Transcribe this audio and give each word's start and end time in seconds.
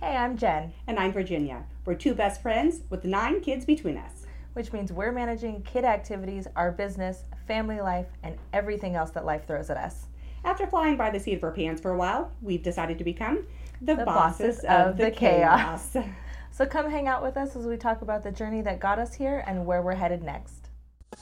Hey, 0.00 0.16
I'm 0.16 0.36
Jen, 0.36 0.72
And 0.86 0.98
I'm 0.98 1.12
Virginia. 1.12 1.64
We're 1.84 1.94
two 1.94 2.14
best 2.14 2.42
friends 2.42 2.80
with 2.90 3.04
nine 3.04 3.40
kids 3.40 3.64
between 3.64 3.96
us. 3.96 4.22
which 4.54 4.72
means 4.72 4.90
we're 4.90 5.12
managing 5.12 5.60
kid 5.64 5.84
activities, 5.84 6.46
our 6.56 6.72
business, 6.72 7.24
family 7.46 7.78
life, 7.82 8.06
and 8.22 8.38
everything 8.54 8.94
else 8.94 9.10
that 9.10 9.26
life 9.26 9.46
throws 9.46 9.68
at 9.68 9.76
us. 9.76 10.06
After 10.46 10.66
flying 10.66 10.96
by 10.96 11.10
the 11.10 11.20
seat 11.20 11.34
of 11.34 11.44
our 11.44 11.50
pants 11.50 11.78
for 11.82 11.90
a 11.92 11.96
while, 11.98 12.32
we've 12.40 12.62
decided 12.62 12.96
to 12.96 13.04
become 13.04 13.44
the, 13.82 13.96
The 13.96 14.06
bosses, 14.06 14.64
of, 14.66 14.96
the, 14.96 15.10
chaos. 15.10 15.94
So 16.52 16.64
come 16.64 16.90
hang 16.90 17.06
out 17.06 17.22
with 17.22 17.36
us 17.36 17.54
as 17.54 17.66
we 17.66 17.76
talk 17.76 18.00
about 18.00 18.22
the 18.22 18.32
journey 18.32 18.62
that 18.62 18.80
got 18.80 18.98
us 18.98 19.12
here 19.12 19.44
and 19.46 19.66
where 19.66 19.82
we're 19.82 19.94
headed 19.96 20.22
next. 20.22 20.70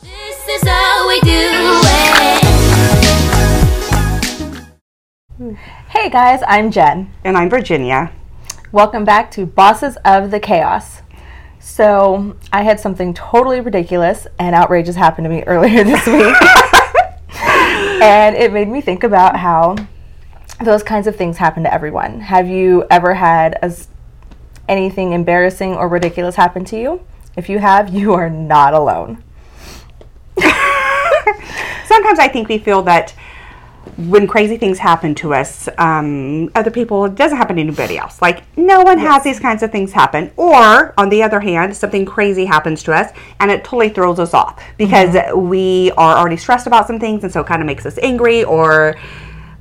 This 0.00 0.48
is 0.48 0.62
how 0.62 1.09
we 1.09 1.20
do 1.22 1.50
it. 5.43 5.59
Hey 5.88 6.09
guys, 6.09 6.41
I'm 6.46 6.70
Jen. 6.70 7.12
and 7.25 7.36
I'm 7.36 7.50
Virginia. 7.50 8.12
Welcome 8.75 9.04
back 9.04 9.30
to 9.30 9.46
Bosses 9.46 9.96
of 10.04 10.32
the 10.32 10.40
Chaos. 10.40 11.03
So, 11.61 12.36
I 12.53 12.64
had 12.64 12.80
something 12.80 13.14
totally 13.14 13.61
ridiculous 13.61 14.26
and 14.36 14.53
outrageous 14.53 14.96
happen 14.96 15.22
to 15.22 15.30
me 15.30 15.43
earlier 15.46 15.85
this 15.85 16.04
week. 16.08 16.35
and 18.02 18.35
it 18.35 18.52
made 18.52 18.66
me 18.66 18.80
think 18.80 19.04
about 19.04 19.36
how 19.36 19.76
those 20.61 20.82
kinds 20.82 21.07
of 21.07 21.14
things 21.14 21.36
happen 21.36 21.63
to 21.63 21.72
everyone. 21.72 22.22
Have 22.22 22.49
you 22.49 22.85
ever 22.90 23.14
had 23.14 23.54
as 23.63 23.86
anything 24.68 25.13
embarrassing 25.13 25.77
or 25.77 25.86
ridiculous 25.86 26.35
happen 26.35 26.64
to 26.64 26.77
you? 26.77 27.00
If 27.36 27.49
you 27.49 27.61
have, 27.61 27.94
you 27.94 28.13
are 28.14 28.29
not 28.29 28.75
alone. 28.75 29.22
Sometimes 31.86 32.19
I 32.19 32.27
think 32.27 32.48
we 32.48 32.58
feel 32.58 32.83
that 32.83 33.14
when 33.97 34.27
crazy 34.27 34.56
things 34.56 34.78
happen 34.78 35.14
to 35.16 35.34
us, 35.34 35.69
um, 35.78 36.50
other 36.55 36.70
people, 36.70 37.05
it 37.05 37.14
doesn't 37.14 37.36
happen 37.36 37.56
to 37.56 37.62
anybody 37.62 37.98
else. 37.98 38.20
Like, 38.20 38.42
no 38.56 38.83
one 38.83 38.98
has 38.98 39.22
these 39.22 39.38
kinds 39.38 39.62
of 39.62 39.70
things 39.70 39.92
happen. 39.92 40.33
Or, 40.36 40.94
on 40.98 41.08
the 41.08 41.22
other 41.22 41.41
hand, 41.41 41.76
something 41.76 42.04
crazy 42.04 42.44
happens 42.44 42.82
to 42.84 42.92
us 42.92 43.12
and 43.41 43.50
it 43.50 43.64
totally 43.64 43.88
throws 43.88 44.18
us 44.18 44.34
off 44.34 44.62
because 44.76 45.16
we 45.36 45.92
are 45.96 46.16
already 46.16 46.36
stressed 46.36 46.66
about 46.66 46.86
some 46.86 46.98
things 46.98 47.24
and 47.24 47.32
so 47.32 47.41
it 47.41 47.46
kind 47.46 47.62
of 47.62 47.66
makes 47.66 47.86
us 47.86 47.98
angry 47.98 48.44
or 48.44 48.96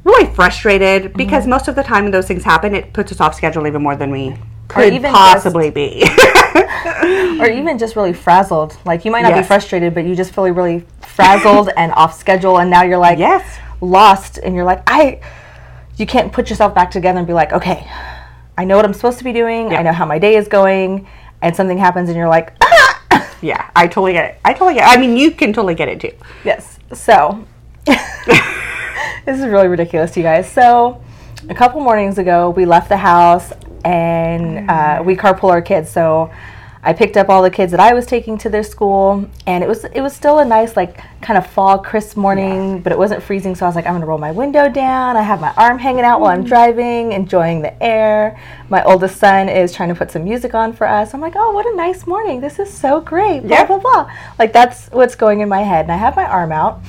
really 0.04 0.34
frustrated 0.34 1.14
because 1.14 1.48
most 1.48 1.68
of 1.68 1.76
the 1.76 1.84
time 1.84 2.04
when 2.04 2.12
those 2.12 2.28
things 2.28 2.44
happen, 2.44 2.76
it 2.76 2.94
puts 2.94 3.12
us 3.12 3.22
off 3.22 3.36
schedule 3.36 3.66
even 3.68 3.82
more 3.82 3.96
than 3.96 4.12
we 4.12 4.36
could 4.68 5.02
possibly 5.04 5.70
be. 5.70 6.04
or 7.40 7.50
even 7.50 7.78
just 7.78 7.96
really 7.96 8.14
frazzled. 8.14 8.78
Like 8.86 9.06
you 9.06 9.12
might 9.12 9.22
not 9.22 9.36
be 9.36 9.44
frustrated, 9.44 9.94
but 9.94 10.06
you 10.06 10.16
just 10.16 10.34
feel 10.34 10.50
really 10.50 10.86
frazzled 11.02 11.70
and 11.78 11.92
off 11.94 12.18
schedule, 12.18 12.60
and 12.60 12.70
now 12.70 12.84
you're 12.84 12.98
like 12.98 13.20
Yes. 13.20 13.60
Lost, 13.84 14.38
and 14.38 14.56
you're 14.56 14.66
like 14.66 14.84
I. 14.88 15.20
You 15.96 16.08
can't 16.08 16.34
put 16.34 16.50
yourself 16.50 16.74
back 16.74 16.90
together 16.90 17.20
and 17.20 17.28
be 17.28 17.34
like, 17.34 17.54
okay, 17.54 17.88
I 18.58 18.66
know 18.66 18.76
what 18.76 18.86
I'm 18.86 18.94
supposed 18.94 19.20
to 19.20 19.24
be 19.24 19.32
doing. 19.32 19.74
I 19.74 19.84
know 19.84 19.94
how 19.94 20.06
my 20.06 20.18
day 20.18 20.36
is 20.36 20.48
going, 20.48 21.08
and 21.42 21.56
something 21.56 21.78
happens, 21.78 22.10
and 22.10 22.18
you're 22.18 22.30
like, 22.30 22.54
ah! 22.62 23.38
yeah, 23.42 23.70
I 23.76 23.88
totally 23.88 24.14
get 24.14 24.32
it. 24.32 24.40
I 24.44 24.54
totally 24.54 24.76
get 24.76 24.92
it. 24.92 24.98
I 24.98 25.00
mean, 25.00 25.18
you 25.18 25.32
can 25.32 25.54
totally 25.54 25.76
get 25.76 25.90
it 25.90 26.00
too. 26.00 26.12
yes. 26.44 26.80
So 26.94 27.46
this 27.86 29.40
is 29.40 29.46
really 29.46 29.68
ridiculous, 29.68 30.16
you 30.16 30.24
guys. 30.24 30.52
So 30.52 31.04
a 31.50 31.56
couple 31.56 31.82
mornings 31.82 32.18
ago, 32.18 32.52
we 32.52 32.66
left 32.66 32.90
the 32.90 32.98
house 32.98 33.52
and 33.84 34.70
uh, 34.70 35.02
we 35.04 35.16
carpool 35.16 35.50
our 35.50 35.62
kids. 35.62 35.90
So 35.90 36.32
I 36.84 36.94
picked 36.94 37.18
up 37.18 37.30
all 37.30 37.42
the 37.42 37.50
kids 37.50 37.72
that 37.72 37.80
I 37.80 37.94
was 37.94 38.06
taking 38.06 38.38
to 38.40 38.50
their 38.50 38.64
school, 38.64 39.30
and 39.48 39.64
it 39.64 39.68
was 39.68 39.86
it 39.86 40.02
was 40.02 40.14
still 40.14 40.40
a 40.40 40.46
nice 40.46 40.76
like 40.76 41.00
kind 41.24 41.38
of 41.38 41.48
fall 41.48 41.80
crisp 41.80 42.18
morning, 42.18 42.82
but 42.82 42.92
it 42.92 42.98
wasn't 42.98 43.24
freezing. 43.24 43.56
So 43.56 43.66
I 43.66 43.70
was 43.70 43.76
like, 43.76 43.88
I'm 43.88 43.94
gonna 43.94 44.06
roll 44.06 44.18
my 44.18 44.32
window 44.32 44.70
down. 44.70 45.18
I 45.18 45.22
have 45.22 45.42
my 45.42 45.54
arm 45.56 45.80
hanging 45.80 46.04
out 46.04 46.22
while 46.22 46.32
I'm 46.32 46.44
mm. 46.44 46.48
driving, 46.48 47.14
enjoying 47.14 47.62
the 47.62 47.82
air. 47.82 48.40
My 48.70 48.84
oldest 48.84 49.18
son 49.18 49.50
is 49.50 49.74
trying 49.74 49.90
to 49.90 49.96
put 49.96 50.12
some 50.12 50.24
music 50.24 50.54
on 50.54 50.74
for 50.74 50.88
us. 50.88 51.14
I'm 51.14 51.22
like, 51.22 51.34
oh, 51.36 51.52
what 51.52 51.66
a 51.66 51.76
nice 51.76 52.06
morning. 52.06 52.42
This 52.42 52.60
is 52.60 52.72
so 52.72 53.02
great. 53.02 53.42
Blah 53.42 53.58
Yeah. 53.58 53.66
blah 53.66 53.80
blah. 53.80 54.12
Like 54.38 54.54
that's 54.54 54.90
what's 54.90 55.16
going 55.16 55.40
in 55.40 55.50
my 55.50 55.62
head, 55.62 55.86
and 55.86 55.92
I 55.92 55.98
have 55.98 56.16
my 56.16 56.26
arm 56.26 56.52
out 56.52 56.82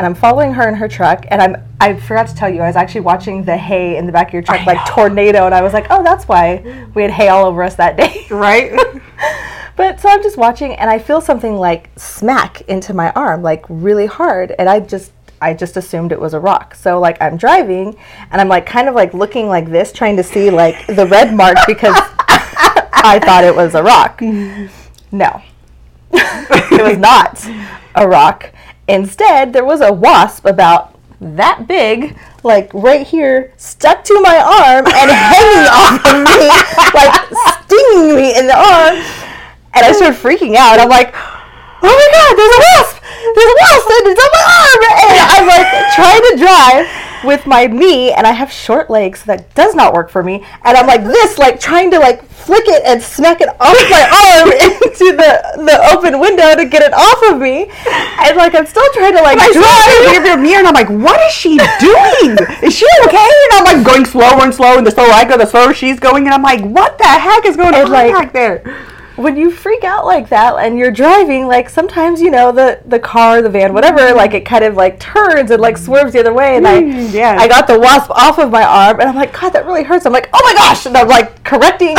and 0.00 0.06
I'm 0.06 0.14
following 0.14 0.54
her 0.54 0.66
in 0.66 0.74
her 0.76 0.88
truck, 0.88 1.26
and 1.28 1.42
I'm 1.42 1.56
I 1.78 1.94
forgot 1.94 2.26
to 2.28 2.34
tell 2.34 2.48
you 2.48 2.62
I 2.62 2.66
was 2.66 2.76
actually 2.76 3.02
watching 3.02 3.44
the 3.44 3.56
hay 3.56 3.98
in 3.98 4.06
the 4.06 4.12
back 4.12 4.28
of 4.28 4.32
your 4.32 4.42
truck 4.42 4.60
I 4.60 4.64
like 4.64 4.76
know. 4.88 4.94
tornado, 4.94 5.44
and 5.44 5.54
I 5.54 5.60
was 5.60 5.74
like, 5.74 5.88
oh, 5.90 6.02
that's 6.02 6.26
why 6.26 6.88
we 6.94 7.02
had 7.02 7.10
hay 7.10 7.28
all 7.28 7.44
over 7.44 7.62
us 7.62 7.74
that 7.76 7.98
day. 7.98 8.26
Right? 8.30 8.72
but 9.80 9.98
so 9.98 10.10
I'm 10.10 10.22
just 10.22 10.36
watching, 10.36 10.74
and 10.74 10.90
I 10.90 10.98
feel 10.98 11.22
something 11.22 11.56
like 11.56 11.88
smack 11.96 12.60
into 12.68 12.92
my 12.92 13.12
arm, 13.12 13.40
like 13.42 13.64
really 13.70 14.04
hard, 14.04 14.54
and 14.58 14.68
I 14.68 14.78
just 14.80 15.10
I 15.40 15.54
just 15.54 15.78
assumed 15.78 16.12
it 16.12 16.20
was 16.20 16.34
a 16.34 16.38
rock. 16.38 16.74
So 16.74 17.00
like 17.00 17.16
I'm 17.22 17.38
driving, 17.38 17.96
and 18.30 18.42
I'm 18.42 18.48
like 18.48 18.66
kind 18.66 18.90
of 18.90 18.94
like 18.94 19.14
looking 19.14 19.48
like 19.48 19.70
this, 19.70 19.90
trying 19.90 20.18
to 20.18 20.22
see 20.22 20.50
like 20.50 20.86
the 20.86 21.06
red 21.06 21.32
mark 21.32 21.56
because 21.66 21.94
I 22.28 23.18
thought 23.24 23.42
it 23.42 23.56
was 23.56 23.74
a 23.74 23.82
rock. 23.82 24.20
No, 24.20 25.42
it 26.12 26.84
was 26.84 26.98
not 26.98 27.42
a 27.94 28.06
rock. 28.06 28.52
Instead, 28.86 29.54
there 29.54 29.64
was 29.64 29.80
a 29.80 29.90
wasp 29.90 30.44
about 30.44 30.94
that 31.22 31.66
big, 31.66 32.18
like 32.42 32.70
right 32.74 33.06
here, 33.06 33.54
stuck 33.56 34.04
to 34.04 34.20
my 34.20 34.36
arm 34.36 34.84
and 34.86 35.10
hanging 35.10 35.68
off 35.72 36.04
of 36.04 36.20
me, 36.20 36.48
like 36.94 37.64
stinging 37.64 38.14
me 38.14 38.38
in 38.38 38.46
the 38.46 38.58
arm. 38.58 39.19
And 39.72 39.86
I 39.86 39.92
started 39.92 40.18
freaking 40.18 40.56
out. 40.56 40.78
I'm 40.80 40.88
like, 40.88 41.14
oh 41.14 41.94
my 41.94 42.08
god, 42.12 42.32
there's 42.36 42.56
a 42.56 42.62
wasp! 42.74 42.96
There's 43.34 43.52
a 43.52 43.58
wasp 43.62 43.86
and 43.90 44.06
it's 44.10 44.20
on 44.20 44.30
my 44.34 44.44
arm! 44.50 44.80
And 45.06 45.20
I'm 45.30 45.46
like 45.46 45.68
trying 45.94 46.22
to 46.30 46.34
drive 46.36 46.86
with 47.24 47.46
my 47.46 47.66
knee, 47.66 48.12
and 48.12 48.26
I 48.26 48.32
have 48.32 48.50
short 48.50 48.88
legs, 48.88 49.20
so 49.20 49.26
that 49.26 49.54
does 49.54 49.74
not 49.74 49.92
work 49.92 50.08
for 50.10 50.22
me. 50.22 50.44
And 50.64 50.76
I'm 50.76 50.86
like 50.86 51.04
this, 51.04 51.36
like 51.38 51.60
trying 51.60 51.90
to 51.90 51.98
like 51.98 52.24
flick 52.24 52.64
it 52.66 52.82
and 52.84 53.00
smack 53.02 53.40
it 53.42 53.48
off 53.60 53.76
my 53.90 54.04
arm 54.08 54.48
into 54.82 55.12
the 55.16 55.30
the 55.68 55.76
open 55.92 56.18
window 56.18 56.56
to 56.56 56.64
get 56.64 56.82
it 56.82 56.92
off 56.94 57.32
of 57.32 57.38
me. 57.40 57.70
And 58.24 58.36
like 58.36 58.54
I'm 58.54 58.66
still 58.66 58.86
trying 58.94 59.14
to 59.14 59.22
like 59.22 59.38
I 59.38 59.52
saw 59.52 59.60
her 59.60 60.04
drive. 60.04 60.16
in 60.16 60.22
the 60.24 60.36
mirror 60.42 60.58
and 60.60 60.68
I'm 60.68 60.74
like, 60.74 60.88
what 60.88 61.20
is 61.28 61.32
she 61.32 61.58
doing? 61.78 62.38
Is 62.64 62.74
she 62.74 62.86
okay? 63.04 63.28
And 63.28 63.52
I'm 63.52 63.64
like 63.64 63.86
going 63.86 64.04
slower 64.06 64.42
and 64.42 64.54
slower, 64.54 64.78
and 64.78 64.86
the 64.86 64.90
slower 64.90 65.12
I 65.12 65.24
go, 65.24 65.36
the 65.36 65.46
slower 65.46 65.74
she's 65.74 66.00
going, 66.00 66.24
and 66.24 66.34
I'm 66.34 66.42
like, 66.42 66.62
what 66.62 66.98
the 66.98 67.04
heck 67.04 67.44
is 67.44 67.56
going 67.56 67.74
on 67.74 67.90
like- 67.90 68.12
back 68.12 68.32
there? 68.32 68.64
When 69.22 69.36
you 69.36 69.50
freak 69.50 69.84
out 69.84 70.04
like 70.04 70.28
that 70.30 70.54
and 70.58 70.76
you're 70.78 70.90
driving, 70.90 71.46
like 71.46 71.68
sometimes 71.68 72.20
you 72.20 72.30
know 72.30 72.50
the 72.52 72.80
the 72.86 72.98
car, 72.98 73.42
the 73.42 73.50
van, 73.50 73.72
whatever, 73.72 74.12
like 74.12 74.34
it 74.34 74.44
kind 74.44 74.64
of 74.64 74.74
like 74.74 74.98
turns 74.98 75.50
and 75.50 75.60
like 75.60 75.78
swerves 75.78 76.12
the 76.12 76.20
other 76.20 76.34
way, 76.34 76.56
and 76.56 76.66
I 76.66 76.80
Mm, 76.80 77.12
yeah. 77.12 77.36
I 77.38 77.46
got 77.46 77.66
the 77.66 77.78
wasp 77.78 78.10
off 78.10 78.38
of 78.38 78.50
my 78.50 78.62
arm, 78.64 79.00
and 79.00 79.08
I'm 79.08 79.14
like, 79.14 79.32
God, 79.38 79.50
that 79.50 79.66
really 79.66 79.82
hurts. 79.82 80.06
I'm 80.06 80.12
like, 80.12 80.28
oh 80.32 80.40
my 80.42 80.54
gosh, 80.54 80.86
and 80.86 80.96
I'm 80.96 81.08
like 81.08 81.44
correcting. 81.44 81.96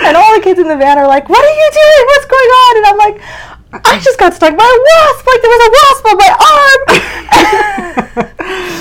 and 0.00 0.16
all 0.16 0.34
the 0.34 0.40
kids 0.42 0.58
in 0.60 0.68
the 0.68 0.76
van 0.76 0.98
are 0.98 1.06
like, 1.06 1.28
"What 1.28 1.44
are 1.44 1.56
you 1.62 1.70
doing? 1.72 2.06
What's 2.06 2.26
going 2.26 2.50
on?" 2.64 2.76
And 2.76 2.86
I'm 2.86 2.96
like, 2.98 3.20
"I 3.84 3.98
just 4.00 4.18
got 4.18 4.32
stung 4.34 4.56
by 4.56 4.64
a 4.64 4.78
wasp. 4.88 5.26
Like 5.26 5.42
there 5.42 5.50
was 5.50 5.62
a 5.66 5.70
wasp 5.76 6.06
on 6.06 6.16
my 6.16 6.30
arm." 6.64 6.80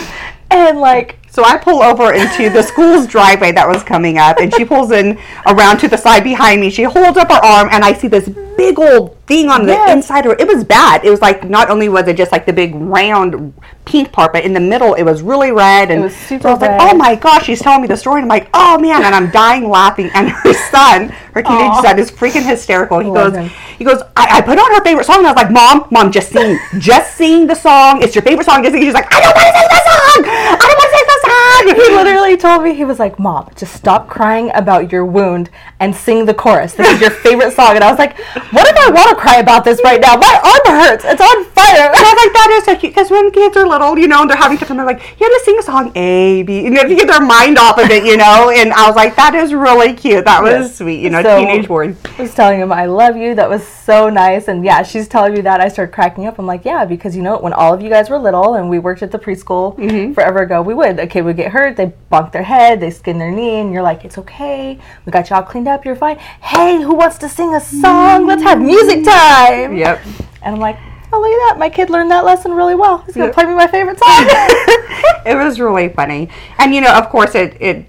and 0.51 0.79
like 0.79 1.17
So 1.35 1.43
I 1.43 1.57
pull 1.57 1.83
over 1.83 2.13
into 2.13 2.49
the 2.49 2.61
school's 2.63 3.05
driveway 3.07 3.51
that 3.51 3.67
was 3.67 3.83
coming 3.83 4.17
up, 4.17 4.39
and 4.39 4.53
she 4.55 4.63
pulls 4.63 4.91
in 4.91 5.19
around 5.45 5.79
to 5.79 5.89
the 5.89 5.97
side 5.97 6.23
behind 6.23 6.61
me. 6.61 6.69
She 6.69 6.83
holds 6.83 7.17
up 7.17 7.29
her 7.29 7.43
arm, 7.43 7.67
and 7.73 7.83
I 7.83 7.91
see 7.91 8.07
this 8.07 8.29
big 8.55 8.79
old 8.79 9.17
thing 9.27 9.49
on 9.49 9.65
the 9.65 9.73
Yes. 9.73 9.91
inside 9.91 10.25
of 10.25 10.31
her. 10.31 10.37
It 10.39 10.47
was 10.47 10.63
bad. 10.63 11.03
It 11.03 11.09
was 11.09 11.19
like 11.19 11.43
not 11.49 11.69
only 11.69 11.89
was 11.89 12.07
it 12.07 12.15
just 12.15 12.31
like 12.31 12.45
the 12.45 12.53
big 12.53 12.73
round 12.75 13.53
pink 13.83 14.13
part, 14.13 14.31
but 14.31 14.45
in 14.45 14.53
the 14.53 14.61
middle 14.61 14.93
it 14.93 15.03
was 15.03 15.21
really 15.21 15.51
red. 15.51 15.91
And 15.91 16.03
was 16.03 16.15
super 16.15 16.43
so 16.43 16.49
I 16.49 16.53
was 16.53 16.61
red. 16.61 16.77
like, 16.77 16.93
"Oh 16.93 16.95
my 16.95 17.15
gosh!" 17.15 17.43
She's 17.47 17.59
telling 17.61 17.81
me 17.81 17.87
the 17.89 17.97
story, 17.97 18.21
and 18.21 18.31
I'm 18.31 18.39
like, 18.39 18.47
"Oh 18.53 18.79
man!" 18.79 19.03
And 19.03 19.13
I'm 19.13 19.29
dying 19.31 19.67
laughing. 19.69 20.09
And 20.13 20.29
her 20.29 20.53
son, 20.71 21.09
her 21.33 21.43
teenage 21.43 21.67
Aw. 21.71 21.81
son, 21.81 21.99
is 21.99 22.09
freaking 22.11 22.43
hysterical. 22.47 22.99
He 22.99 23.09
goes, 23.11 23.33
him. 23.35 23.49
he 23.77 23.83
goes, 23.83 24.01
I, 24.15 24.37
I 24.37 24.41
put 24.41 24.57
on 24.57 24.71
her 24.75 24.81
favorite 24.85 25.05
song, 25.05 25.17
and 25.17 25.27
I 25.27 25.31
was 25.33 25.41
like, 25.43 25.51
Mom, 25.51 25.85
Mom, 25.91 26.11
just 26.13 26.29
sing, 26.29 26.57
just 26.79 27.17
sing 27.17 27.45
the 27.47 27.55
song. 27.55 28.01
It's 28.03 28.15
your 28.15 28.21
favorite 28.23 28.45
song. 28.45 28.63
Just 28.63 28.71
sing. 28.73 28.83
She's 28.83 28.93
like, 28.93 29.11
I 29.13 29.19
don't 29.19 29.35
want 29.35 29.47
to 29.51 29.59
sing 29.59 29.67
the 29.67 29.83
song. 29.83 30.19
I 30.31 30.63
don't 30.63 30.79
want 30.79 30.89
to 30.91 30.95
sing 30.95 31.05
the 31.11 31.19
song. 31.19 31.24
he 31.63 31.95
literally 31.95 32.37
told 32.37 32.63
me 32.63 32.73
he 32.73 32.85
was 32.85 32.99
like, 32.99 33.19
"Mom, 33.19 33.49
just 33.55 33.73
stop 33.73 34.09
crying 34.09 34.51
about 34.53 34.91
your 34.91 35.05
wound 35.05 35.49
and 35.79 35.95
sing 35.95 36.25
the 36.25 36.33
chorus. 36.33 36.73
This 36.73 36.87
is 36.95 37.01
your 37.01 37.11
favorite 37.25 37.53
song." 37.53 37.75
And 37.75 37.83
I 37.83 37.89
was 37.89 37.99
like, 37.99 38.17
"What 38.51 38.67
if 38.67 38.77
I 38.77 38.91
want 38.91 39.09
to 39.09 39.15
cry 39.15 39.37
about 39.37 39.63
this 39.63 39.81
right 39.83 40.01
now? 40.01 40.15
My 40.17 40.39
arm 40.43 40.79
hurts. 40.79 41.05
It's 41.05 41.21
on 41.21 41.45
fire." 41.45 41.65
And 41.87 41.95
I 41.95 42.13
was 42.13 42.23
like, 42.23 42.33
that 42.33 42.49
is 42.57 42.65
so 42.65 42.75
cute. 42.75 42.93
Because 42.93 43.11
when 43.11 43.31
kids 43.31 43.57
are 43.57 43.67
little, 43.67 43.97
you 43.97 44.07
know, 44.07 44.21
and 44.21 44.29
they're 44.29 44.37
having 44.37 44.57
to, 44.57 44.65
they're 44.65 44.85
like, 44.85 45.01
you 45.19 45.27
have 45.27 45.39
to 45.39 45.41
sing 45.43 45.57
a 45.59 45.63
song 45.63 45.91
A, 45.95 46.43
B, 46.43 46.61
you 46.63 46.69
know, 46.69 46.83
to 46.83 46.95
get 46.95 47.07
their 47.07 47.21
mind 47.21 47.57
off 47.57 47.77
of 47.77 47.89
it, 47.89 48.05
you 48.05 48.17
know. 48.17 48.49
And 48.49 48.73
I 48.73 48.87
was 48.87 48.95
like, 48.95 49.15
that 49.15 49.35
is 49.35 49.53
really 49.53 49.93
cute. 49.93 50.25
That 50.25 50.41
was 50.41 50.51
Yes. 50.53 50.75
sweet, 50.77 51.01
you 51.01 51.09
know, 51.09 51.21
So- 51.21 51.39
teenage 51.39 51.67
boy. 51.67 51.95
I 52.17 52.21
was 52.21 52.33
telling 52.33 52.59
him 52.59 52.71
I 52.71 52.85
love 52.85 53.17
you. 53.17 53.35
That 53.35 53.49
was 53.49 53.65
so 53.65 54.09
nice. 54.09 54.47
And 54.47 54.63
yeah, 54.63 54.83
she's 54.83 55.07
telling 55.07 55.33
me 55.33 55.41
that. 55.41 55.61
I 55.61 55.67
started 55.67 55.93
cracking 55.93 56.27
up. 56.27 56.39
I'm 56.39 56.45
like, 56.45 56.65
yeah, 56.65 56.85
because 56.85 57.15
you 57.15 57.21
know, 57.21 57.37
when 57.37 57.53
all 57.53 57.73
of 57.73 57.81
you 57.81 57.89
guys 57.89 58.09
were 58.09 58.17
little 58.19 58.55
and 58.55 58.69
we 58.69 58.79
worked 58.79 59.01
at 59.03 59.11
the 59.11 59.19
preschool 59.19 59.77
mm-hmm. 59.77 60.13
forever 60.13 60.39
ago, 60.39 60.61
we 60.61 60.73
would. 60.73 60.99
A 60.99 61.07
kid 61.07 61.23
would 61.25 61.35
get 61.35 61.44
hurt, 61.47 61.75
they 61.77 61.93
bonk 62.11 62.31
their 62.31 62.43
head, 62.43 62.79
they 62.79 62.89
skin 62.91 63.17
their 63.17 63.31
knee, 63.31 63.59
and 63.59 63.71
you're 63.73 63.81
like, 63.83 64.05
it's 64.05 64.17
okay. 64.17 64.79
We 65.05 65.11
got 65.11 65.29
you 65.29 65.35
all 65.35 65.43
cleaned 65.43 65.67
up. 65.67 65.85
You're 65.85 65.95
fine. 65.95 66.17
Hey, 66.17 66.81
who 66.81 66.95
wants 66.95 67.17
to 67.19 67.29
sing 67.29 67.53
a 67.55 67.59
song? 67.61 68.25
Let's 68.27 68.43
have 68.43 68.59
music 68.61 69.03
time. 69.03 69.75
Yep. 69.77 70.01
And 70.41 70.55
I'm 70.55 70.59
like, 70.61 70.77
oh, 71.13 71.19
look 71.19 71.31
at 71.31 71.53
that. 71.53 71.59
My 71.59 71.69
kid 71.69 71.89
learned 71.89 72.11
that 72.11 72.25
lesson 72.25 72.51
really 72.53 72.75
well. 72.75 72.99
He's 72.99 73.15
going 73.15 73.25
to 73.25 73.27
Yep. 73.29 73.33
play 73.35 73.45
me 73.45 73.53
my 73.55 73.67
favorite 73.67 73.99
song. 73.99 74.09
it 75.25 75.35
was 75.35 75.59
really 75.59 75.89
funny. 75.89 76.29
And, 76.59 76.73
you 76.73 76.81
know, 76.81 76.93
of 76.93 77.09
course, 77.09 77.35
it, 77.35 77.57
it 77.61 77.85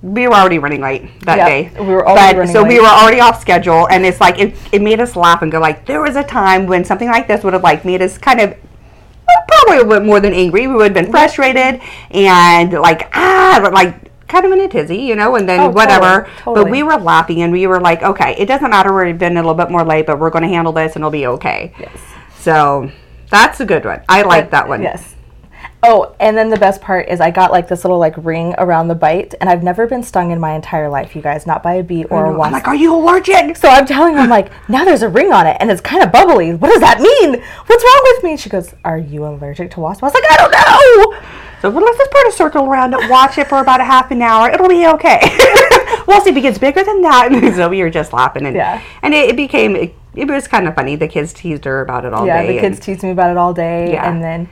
we 0.00 0.26
were 0.26 0.34
already 0.34 0.58
running 0.58 0.80
late 0.80 1.20
that 1.20 1.36
Yep, 1.36 1.46
day. 1.46 1.70
we 1.80 1.86
were 1.94 2.08
already 2.08 2.32
But- 2.32 2.38
running 2.40 2.52
so 2.54 2.64
we 2.64 2.80
were 2.80 2.86
already 2.86 3.20
off 3.20 3.40
schedule, 3.40 3.86
and 3.88 4.04
it's 4.04 4.20
like 4.20 4.38
it, 4.40 4.56
it 4.72 4.80
made 4.82 4.98
us 4.98 5.14
laugh 5.14 5.42
and 5.42 5.52
go 5.52 5.60
like, 5.60 5.84
there 5.86 6.00
was 6.00 6.16
a 6.16 6.24
time 6.24 6.66
when 6.66 6.84
something 6.84 7.08
like 7.08 7.28
this 7.28 7.44
would 7.44 7.52
have 7.52 7.62
like 7.62 7.84
made 7.84 8.00
us 8.02 8.16
kind 8.18 8.40
of 8.40 8.54
probably 9.48 9.78
a 9.82 9.84
bit 9.84 10.04
more 10.04 10.20
than 10.20 10.32
angry. 10.32 10.66
We 10.66 10.74
would 10.74 10.94
have 10.96 11.04
been 11.04 11.10
frustrated 11.10 11.80
and 12.10 12.72
like 12.72 13.08
ah, 13.14 13.58
but, 13.62 13.72
like 13.72 14.10
kind 14.28 14.46
of 14.46 14.52
in 14.52 14.60
a 14.60 14.68
tizzy, 14.68 14.96
you 14.98 15.14
know, 15.14 15.36
and 15.36 15.46
then 15.48 15.60
Oh, 15.60 15.68
whatever. 15.68 16.28
totally, 16.38 16.64
But 16.64 16.70
we 16.70 16.82
were 16.82 16.96
laughing 16.96 17.42
and 17.42 17.52
we 17.52 17.66
were 17.66 17.80
like, 17.80 18.02
okay, 18.02 18.34
it 18.38 18.46
doesn't 18.46 18.70
matter. 18.70 18.92
We've 18.94 19.18
been 19.18 19.32
a 19.36 19.40
little 19.40 19.54
bit 19.54 19.70
more 19.70 19.84
late, 19.84 20.06
but 20.06 20.18
we're 20.18 20.30
going 20.30 20.42
to 20.42 20.48
handle 20.48 20.72
this 20.72 20.94
and 20.96 21.02
it'll 21.02 21.10
be 21.10 21.26
okay. 21.26 21.74
Yes. 21.78 21.98
So 22.38 22.90
that's 23.28 23.60
a 23.60 23.66
good 23.66 23.84
one. 23.84 24.02
I 24.08 24.22
like 24.22 24.50
that 24.52 24.66
one. 24.68 24.82
Yes. 24.82 25.14
Oh, 25.84 26.14
and 26.20 26.36
then 26.38 26.48
the 26.48 26.56
best 26.56 26.80
part 26.80 27.08
is 27.08 27.20
I 27.20 27.32
got 27.32 27.50
like 27.50 27.66
this 27.66 27.82
little 27.82 27.98
like 27.98 28.14
ring 28.16 28.54
around 28.58 28.86
the 28.86 28.94
bite, 28.94 29.34
and 29.40 29.50
I've 29.50 29.64
never 29.64 29.86
been 29.88 30.04
stung 30.04 30.30
in 30.30 30.38
my 30.38 30.52
entire 30.54 30.88
life, 30.88 31.16
you 31.16 31.22
guys, 31.22 31.44
not 31.44 31.60
by 31.60 31.74
a 31.74 31.82
bee 31.82 32.04
or 32.04 32.26
a 32.26 32.30
I'm 32.30 32.36
wasp. 32.36 32.52
like, 32.52 32.68
are 32.68 32.74
you 32.76 32.94
allergic? 32.94 33.56
so 33.56 33.68
I'm 33.68 33.84
telling 33.84 34.14
her, 34.14 34.20
I'm 34.20 34.30
like, 34.30 34.52
now 34.68 34.84
there's 34.84 35.02
a 35.02 35.08
ring 35.08 35.32
on 35.32 35.46
it, 35.48 35.56
and 35.58 35.72
it's 35.72 35.80
kind 35.80 36.00
of 36.04 36.12
bubbly. 36.12 36.54
What 36.54 36.68
does 36.68 36.80
that 36.80 37.00
mean? 37.00 37.42
What's 37.66 37.82
wrong 37.82 38.00
with 38.14 38.22
me? 38.24 38.36
She 38.36 38.48
goes, 38.48 38.74
Are 38.84 38.96
you 38.98 39.26
allergic 39.26 39.72
to 39.72 39.80
wasps? 39.80 40.04
I 40.04 40.06
was 40.06 40.14
like, 40.14 40.24
I 40.30 40.36
don't 40.36 40.52
know. 40.52 41.28
So 41.62 41.70
well, 41.70 41.84
let 41.84 41.96
this 41.98 42.08
part 42.12 42.26
of 42.28 42.32
circle 42.32 42.64
around 42.66 42.92
it, 42.94 43.10
watch 43.10 43.38
it 43.38 43.48
for 43.48 43.58
about 43.58 43.80
a 43.80 43.84
half 43.84 44.10
an 44.12 44.22
hour. 44.22 44.50
It'll 44.50 44.68
be 44.68 44.86
okay. 44.86 45.18
we'll 46.06 46.20
see 46.20 46.30
if 46.30 46.36
it 46.36 46.40
gets 46.42 46.58
bigger 46.58 46.82
than 46.84 47.02
that. 47.02 47.28
And 47.32 47.54
so 47.56 47.68
we 47.68 47.82
were 47.82 47.90
just 47.90 48.12
laughing, 48.12 48.46
and 48.46 48.54
Yeah. 48.54 48.80
and 49.02 49.12
it, 49.14 49.30
it 49.30 49.36
became 49.36 49.74
it, 49.74 49.94
it 50.14 50.28
was 50.28 50.46
kind 50.46 50.68
of 50.68 50.74
funny. 50.76 50.94
The 50.96 51.08
kids 51.08 51.32
teased 51.32 51.64
her 51.64 51.80
about 51.80 52.04
it 52.04 52.12
all 52.14 52.24
Yeah, 52.26 52.42
day. 52.42 52.54
the 52.54 52.60
kids 52.60 52.78
teased 52.78 53.02
me 53.02 53.10
about 53.10 53.30
it 53.32 53.36
all 53.36 53.52
day, 53.52 53.92
Yeah. 53.94 54.08
and 54.08 54.22
then 54.22 54.48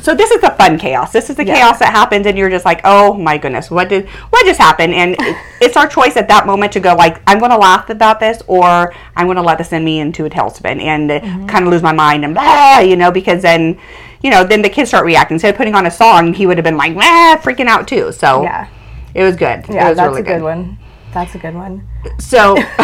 so 0.00 0.14
this 0.14 0.30
is 0.30 0.40
the 0.40 0.50
fun 0.50 0.78
chaos. 0.78 1.12
This 1.12 1.30
is 1.30 1.36
the 1.36 1.44
Yeah. 1.44 1.54
chaos 1.56 1.78
that 1.78 1.90
happens, 1.92 2.26
and 2.26 2.36
you're 2.36 2.50
just 2.50 2.64
like, 2.64 2.80
oh 2.84 3.14
my 3.14 3.38
goodness, 3.38 3.70
what 3.70 3.88
did 3.88 4.08
what 4.30 4.44
just 4.46 4.58
happened? 4.60 4.94
And 4.94 5.14
it, 5.18 5.36
it's 5.60 5.76
our 5.76 5.86
choice 5.86 6.16
at 6.16 6.28
that 6.28 6.46
moment 6.46 6.72
to 6.72 6.80
go 6.80 6.94
like, 6.94 7.20
I'm 7.26 7.38
going 7.38 7.50
to 7.50 7.56
laugh 7.58 7.88
about 7.90 8.20
this, 8.20 8.42
or 8.46 8.94
I'm 9.16 9.26
going 9.26 9.36
to 9.36 9.42
let 9.42 9.58
this 9.58 9.68
send 9.68 9.84
me 9.84 10.00
into 10.00 10.24
a 10.24 10.30
tailspin 10.30 10.80
and 10.82 11.10
Mm-hmm. 11.10 11.46
kind 11.46 11.64
of 11.66 11.70
lose 11.72 11.82
my 11.82 11.92
mind 11.92 12.24
and 12.24 12.34
blah, 12.34 12.78
you 12.78 12.96
know, 12.96 13.10
because 13.10 13.42
then. 13.42 13.78
You 14.22 14.30
know, 14.30 14.42
then 14.42 14.62
the 14.62 14.70
kids 14.70 14.88
start 14.88 15.04
reacting. 15.04 15.34
Instead 15.34 15.50
of 15.50 15.58
putting 15.58 15.74
on 15.74 15.84
a 15.84 15.90
song, 15.90 16.32
he 16.32 16.46
would 16.46 16.56
have 16.56 16.64
been 16.64 16.78
like, 16.78 16.96
"Ah," 16.96 17.38
freaking 17.42 17.66
out 17.66 17.86
too. 17.86 18.10
So 18.10 18.42
yeah, 18.42 18.68
it 19.12 19.22
was 19.22 19.36
good. 19.36 19.66
yeah, 19.68 19.84
it 19.84 19.88
was 19.90 19.98
that's 19.98 20.08
really 20.08 20.22
a 20.22 20.24
good 20.24 20.40
one. 20.42 20.78
That's 21.12 21.34
a 21.34 21.38
good 21.38 21.54
one. 21.54 21.86
So 22.18 22.54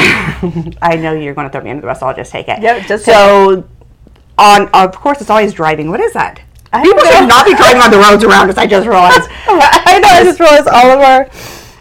I 0.83 0.99
know 1.01 1.13
you're 1.15 1.33
going 1.33 1.47
to 1.47 1.51
throw 1.51 1.63
me 1.63 1.71
under 1.71 1.81
the 1.81 1.87
bus. 1.87 2.01
So 2.01 2.09
I'll 2.09 2.15
just 2.15 2.31
take 2.31 2.47
it. 2.49 2.61
Yep, 2.61 2.87
just 2.87 3.07
so 3.07 3.67
on. 4.37 4.69
Of 4.75 4.95
course, 4.97 5.23
it's 5.23 5.31
always 5.31 5.55
driving. 5.55 5.89
What 5.91 6.01
is 6.01 6.13
that? 6.13 6.43
People 6.73 7.05
should 7.05 7.27
not 7.29 7.47
be 7.47 7.55
driving 7.55 7.83
on 7.83 7.91
the 7.91 7.99
roads 7.99 8.23
around 8.23 8.49
us. 8.49 8.57
I 8.57 8.67
just 8.67 8.87
realized. 8.87 9.29
I 9.49 9.99
know. 10.01 10.09
I 10.09 10.23
just 10.23 10.39
realized 10.39 10.69
all 10.69 10.91
of 10.91 11.01
our. 11.01 11.29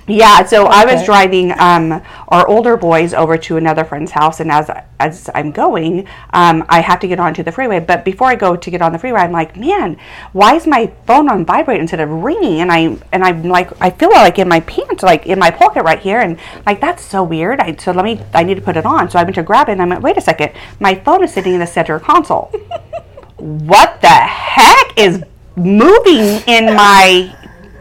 Yeah, 0.08 0.44
so 0.44 0.66
I 0.66 0.92
was 0.92 1.06
driving 1.06 1.52
um, 1.60 2.02
our 2.30 2.48
older 2.48 2.76
boys 2.76 3.14
over 3.14 3.38
to 3.38 3.58
another 3.58 3.86
friend's 3.86 4.10
house, 4.10 4.40
and 4.40 4.52
as 4.52 4.68
as 5.00 5.30
I'm 5.36 5.52
going, 5.52 6.08
um, 6.34 6.66
I 6.68 6.82
have 6.82 7.00
to 7.02 7.08
get 7.08 7.20
onto 7.20 7.44
the 7.44 7.52
freeway. 7.52 7.80
But 7.80 8.04
before 8.04 8.26
I 8.28 8.34
go 8.34 8.56
to 8.56 8.72
get 8.72 8.82
on 8.82 8.92
the 8.92 8.98
freeway, 8.98 9.20
I'm 9.20 9.32
like, 9.32 9.56
man, 9.56 9.98
why 10.34 10.56
is 10.56 10.66
my 10.66 10.92
phone 11.06 11.30
on 11.30 11.46
vibrate 11.46 11.80
instead 11.80 12.00
of 12.00 12.10
ringing? 12.10 12.60
And 12.60 12.72
I 12.72 12.98
and 13.12 13.24
I'm 13.24 13.44
like, 13.44 13.70
I 13.80 13.92
feel 13.92 14.10
like 14.10 14.40
in 14.40 14.50
my 14.50 14.62
pants, 14.62 15.04
like 15.04 15.28
in 15.28 15.38
my 15.38 15.52
pocket 15.52 15.84
right 15.84 16.00
here, 16.00 16.20
and 16.20 16.40
like 16.66 16.82
that's 16.82 17.04
so 17.04 17.22
weird. 17.22 17.60
I 17.60 17.76
so 17.76 17.92
let 17.92 18.04
me, 18.04 18.20
I 18.34 18.42
need 18.42 18.56
to 18.56 18.62
put 18.62 18.78
it 18.78 18.88
on. 18.88 19.12
So 19.12 19.20
I 19.20 19.24
went 19.24 19.36
to 19.36 19.44
grab 19.44 19.70
it, 19.70 19.74
and 19.74 19.82
I 19.84 19.86
went, 19.86 20.02
wait 20.02 20.18
a 20.18 20.22
second, 20.22 20.54
my 20.80 20.96
phone 20.96 21.24
is 21.24 21.32
sitting 21.32 21.54
in 21.54 21.60
the 21.60 21.68
center 21.68 22.00
console. 22.00 22.52
what 23.42 24.02
the 24.02 24.08
heck 24.08 24.98
is 24.98 25.24
moving 25.56 26.44
in 26.48 26.76
my 26.76 27.36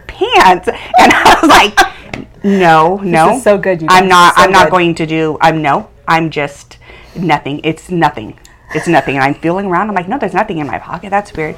pants? 0.07 0.69
And 0.69 0.77
I 0.99 1.39
was 1.41 1.49
like. 1.49 2.45
No, 2.45 2.97
no. 2.99 3.41
so 3.41 3.59
good, 3.59 3.83
you 3.83 3.89
I'm 3.91 4.09
not. 4.09 4.37
So 4.37 4.43
I'm 4.43 4.53
not 4.53 4.67
good. 4.67 4.71
going 4.71 4.95
to 4.97 5.07
do. 5.07 5.39
I'm 5.41 5.61
no. 5.61 5.91
I'm 6.07 6.31
just 6.31 6.79
nothing. 7.17 7.61
It's 7.65 7.91
nothing. 7.91 8.39
It's 8.75 8.87
nothing. 8.87 9.17
And 9.17 9.25
I'm 9.25 9.35
feeling 9.35 9.67
around. 9.67 9.89
I'm 9.89 9.95
like, 9.95 10.09
no, 10.09 10.19
there's 10.19 10.35
nothing 10.35 10.59
in 10.59 10.67
my 10.67 10.79
pocket. 10.79 11.11
That's 11.11 11.33
weird. 11.33 11.57